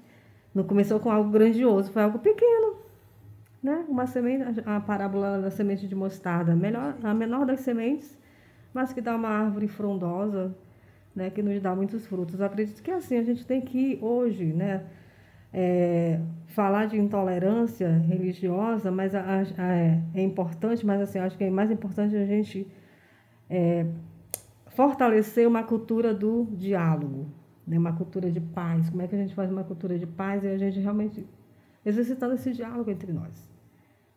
[0.55, 2.77] Não começou com algo grandioso, foi algo pequeno,
[3.67, 3.85] né?
[3.89, 8.17] Uma semente, a parábola da semente de mostarda, melhor, a menor das sementes,
[8.73, 10.55] mas que dá uma árvore frondosa,
[11.15, 11.31] né?
[11.31, 12.39] Que nos dá muitos frutos.
[12.39, 14.85] Eu acredito que assim a gente tem que hoje, né?
[15.53, 19.23] É, falar de intolerância religiosa, mas a,
[19.59, 22.67] a, é, é, importante, mas assim acho que é mais importante a gente
[23.51, 23.87] é,
[24.69, 27.27] fortalecer uma cultura do diálogo,
[27.67, 27.77] né?
[27.77, 28.91] Uma cultura de paz.
[28.91, 31.27] Como é que a gente faz uma cultura de paz e a gente realmente
[31.85, 33.56] exercitando esse diálogo entre nós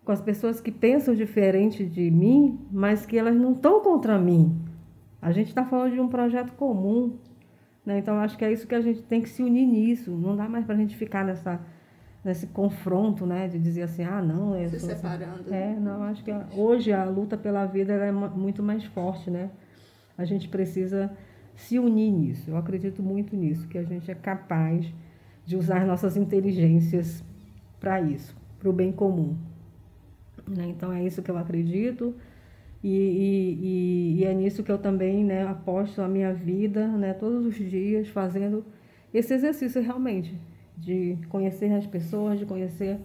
[0.03, 4.59] com as pessoas que pensam diferente de mim, mas que elas não estão contra mim.
[5.21, 7.17] A gente está falando de um projeto comum.
[7.85, 7.99] Né?
[7.99, 10.11] Então, acho que é isso que a gente tem que se unir nisso.
[10.11, 11.59] Não dá mais para a gente ficar nessa,
[12.23, 13.47] nesse confronto, né?
[13.47, 14.55] De dizer assim, ah, não...
[14.55, 14.87] Eu se assim.
[14.87, 15.41] separando.
[15.41, 15.53] Assim.
[15.53, 19.49] É, não, acho que hoje a luta pela vida é muito mais forte, né?
[20.17, 21.11] A gente precisa
[21.55, 22.49] se unir nisso.
[22.49, 24.91] Eu acredito muito nisso, que a gente é capaz
[25.45, 27.23] de usar nossas inteligências
[27.79, 29.35] para isso, para o bem comum.
[30.49, 30.67] Né?
[30.67, 32.15] Então é isso que eu acredito
[32.83, 37.45] e, e, e, é nisso que eu também né, aposto a minha vida, né, todos
[37.45, 38.65] os dias, fazendo
[39.13, 40.33] esse exercício realmente
[40.77, 42.97] de conhecer as pessoas, de conhecer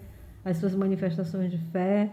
[0.44, 2.12] as suas manifestações de fé,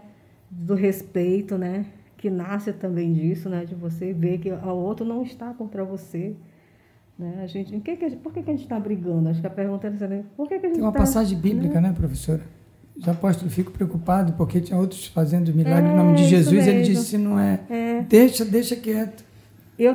[0.50, 1.86] do respeito, né,
[2.16, 6.34] que nasce também disso, né, de você ver que o outro não está contra você.
[7.16, 7.42] Né?
[7.44, 9.28] A gente, que que, por que, que a gente está brigando?
[9.28, 11.38] Acho que a pergunta é essa, por que, que a gente Tem uma tá, passagem
[11.38, 12.42] bíblica, né, né professora?
[13.02, 16.68] Os apóstolos ficam preocupados porque tinha outros fazendo milagre é, em nome de Jesus.
[16.68, 18.02] Ele disse: não é, é.
[18.02, 19.24] deixa, deixa quieto.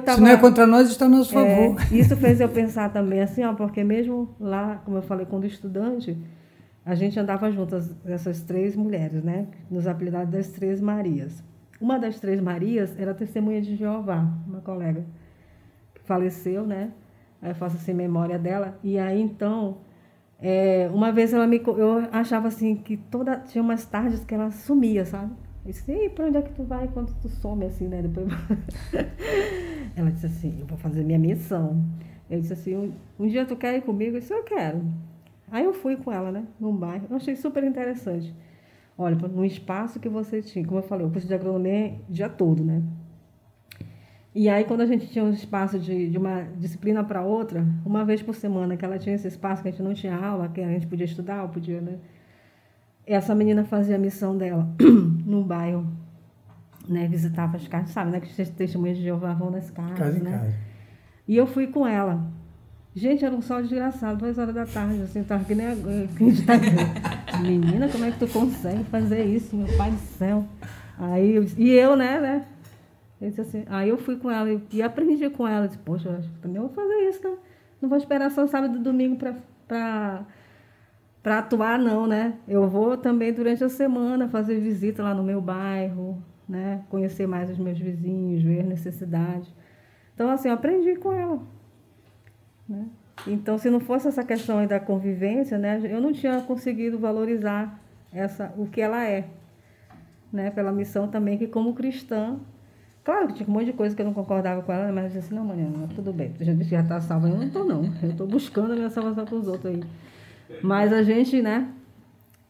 [0.04, 1.82] Tava, Se não é contra nós, está a nosso é, favor.
[1.90, 6.18] Isso fez eu pensar também assim, ó, porque mesmo lá, como eu falei, quando estudante,
[6.86, 9.48] a gente andava juntas, essas três mulheres, né?
[9.72, 11.42] Nos apelidados das Três Marias.
[11.80, 15.06] Uma das Três Marias era testemunha de Jeová, uma colega
[15.96, 16.92] que faleceu, né?
[17.42, 18.78] Aí eu faço assim memória dela.
[18.84, 19.78] E aí então
[20.40, 24.52] é, uma vez ela me, eu achava assim que toda tinha umas tardes que ela
[24.52, 25.32] sumia, sabe?
[25.66, 28.02] Eu disse, Ei, pra onde é que tu vai quando tu some assim, né?
[28.02, 28.28] Depois
[29.96, 31.84] ela disse assim, eu vou fazer minha missão.
[32.30, 34.16] Eu disse assim, um, um, dia tu quer ir comigo?
[34.16, 34.84] Eu disse, eu quero.
[35.52, 36.46] Aí eu fui com ela, né?
[36.60, 37.08] Num bairro.
[37.10, 38.34] Eu achei super interessante.
[38.98, 42.30] Olha, num espaço que você tinha, como eu falei, o curso de agronomia o dia
[42.30, 42.82] todo, né?
[44.38, 48.06] E aí, quando a gente tinha um espaço de, de uma disciplina para outra, uma
[48.06, 50.62] vez por semana, que ela tinha esse espaço que a gente não tinha aula, que
[50.62, 51.98] a gente podia estudar, ou podia, né?
[53.04, 54.70] Essa menina fazia a missão dela
[55.26, 55.88] no bairro,
[56.88, 57.08] né?
[57.08, 58.20] Visitava as casas, sabe, né?
[58.20, 60.38] Que os testemunhas de Jeová vão nas casas, casa né?
[60.38, 60.56] Casa.
[61.28, 62.24] E eu fui com ela.
[62.94, 65.74] Gente, era um sol desgraçado, duas horas da tarde, assim, tava que nem a...
[67.42, 70.46] Menina, como é que tu consegue fazer isso, meu pai do céu?
[71.00, 72.46] Aí, e eu, né, né?
[73.20, 75.68] Disse assim, aí eu fui com ela e, aprendi com ela.
[75.68, 77.36] Disse, Poxa, eu também vou fazer isso, né?
[77.82, 79.18] Não vou esperar só sábado e domingo
[79.68, 80.26] para
[81.26, 82.36] atuar, não, né?
[82.48, 86.84] Eu vou também durante a semana fazer visita lá no meu bairro, né?
[86.90, 89.52] Conhecer mais os meus vizinhos, ver necessidades.
[90.14, 91.40] Então, assim, eu aprendi com ela.
[92.68, 92.88] Né?
[93.26, 95.80] Então, se não fosse essa questão da convivência, né?
[95.84, 97.80] Eu não tinha conseguido valorizar
[98.12, 99.28] essa, o que ela é.
[100.32, 100.52] Né?
[100.52, 102.40] Pela missão também que, como cristã,
[103.08, 105.08] Claro que tinha um monte de coisa que eu não concordava com ela, mas eu
[105.12, 107.86] disse assim, não, Mariana, tudo bem, disse que já está salva, eu não estou não,
[108.04, 109.82] eu estou buscando a minha salvação para os outros aí.
[110.62, 111.72] Mas a gente, né,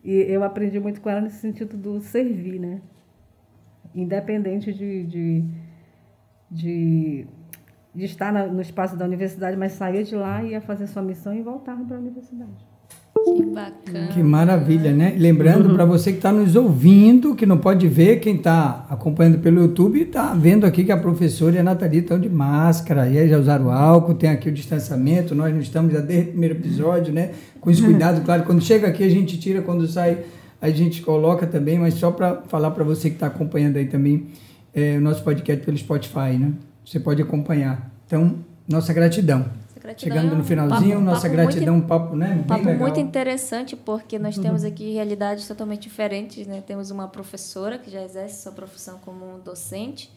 [0.03, 2.81] e eu aprendi muito com ela nesse sentido do servir, né,
[3.93, 5.45] independente de, de,
[6.49, 7.27] de,
[7.93, 11.43] de estar no espaço da universidade, mas sair de lá, ia fazer sua missão e
[11.43, 12.65] voltar para a universidade.
[13.23, 14.07] Que bacana.
[14.07, 15.15] Que maravilha, né?
[15.17, 15.75] Lembrando uhum.
[15.75, 20.01] para você que está nos ouvindo, que não pode ver, quem está acompanhando pelo YouTube,
[20.01, 23.37] está vendo aqui que a professora e a Nathalie estão de máscara, e aí já
[23.37, 27.31] usaram álcool, tem aqui o distanciamento, nós não estamos já desde o primeiro episódio, né?
[27.59, 30.19] Com esse cuidado, claro, quando chega aqui a gente tira, quando sai
[30.61, 34.27] a gente coloca também, mas só para falar para você que está acompanhando aí também
[34.73, 36.53] é, o nosso podcast pelo Spotify, né?
[36.83, 37.91] Você pode acompanhar.
[38.05, 38.35] Então,
[38.67, 39.45] nossa gratidão.
[39.87, 42.37] Gratidão Chegando é no finalzinho, papo- nossa papo gratidão, muito um papo, né?
[42.39, 42.79] Um papo legal.
[42.79, 46.61] muito interessante, porque nós temos aqui realidades totalmente diferentes, né?
[46.65, 50.11] Temos uma professora que já exerce sua profissão como docente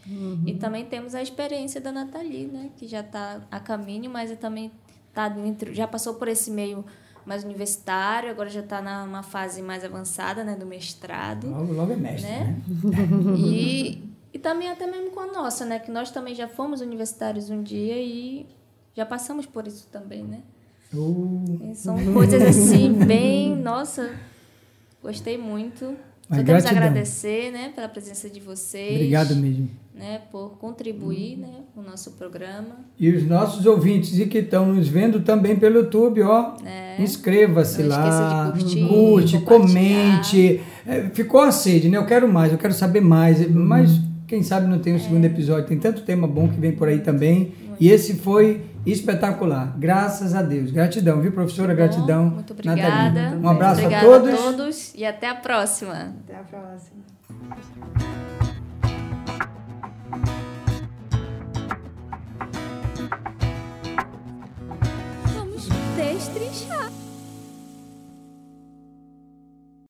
[0.44, 2.70] e também temos a experiência da Nathalie, né?
[2.76, 4.72] Que já está a caminho, mas também
[5.14, 6.84] tá dentro, já passou por esse meio
[7.24, 10.56] mais universitário, agora já está numa fase mais avançada, né?
[10.56, 11.48] Do mestrado.
[11.48, 12.56] Logo, logo é mestre, Né?
[12.66, 13.36] né?
[13.36, 14.02] E,
[14.32, 15.78] e também até mesmo com a nossa, né?
[15.78, 18.46] Que nós também já fomos universitários um dia e
[18.96, 20.38] já passamos por isso também, né?
[20.92, 23.54] Uh, São coisas assim, bem.
[23.56, 24.10] Nossa,
[25.02, 25.94] gostei muito.
[26.28, 26.76] Só temos gratidão.
[26.76, 28.94] agradecer, né, pela presença de vocês.
[28.94, 29.68] obrigado mesmo.
[29.92, 32.76] Né, por contribuir, né, com o nosso programa.
[32.98, 36.54] E os nossos ouvintes e que estão nos vendo também pelo YouTube, ó,
[36.98, 37.86] inscreva-se É.
[37.86, 40.60] Esqueça lá, de curtir, curte, comente.
[40.86, 41.98] É, ficou a sede, né?
[41.98, 43.46] Eu quero mais, eu quero saber mais.
[43.50, 43.90] Mas
[44.28, 45.00] quem sabe não tem o É.
[45.00, 45.66] segundo episódio.
[45.66, 47.52] Tem tanto tema bom que vem por aí também.
[47.78, 49.74] E esse foi espetacular.
[49.78, 50.70] Graças a Deus.
[50.70, 51.74] Gratidão, viu, professora?
[51.74, 52.28] Gratidão.
[52.28, 52.82] Bom, muito obrigada.
[52.82, 53.40] Natalina.
[53.42, 54.34] Um abraço Obrigada a todos.
[54.34, 56.14] a todos e até a próxima.
[56.24, 57.00] Até a próxima.
[65.34, 66.99] Vamos destrinchar.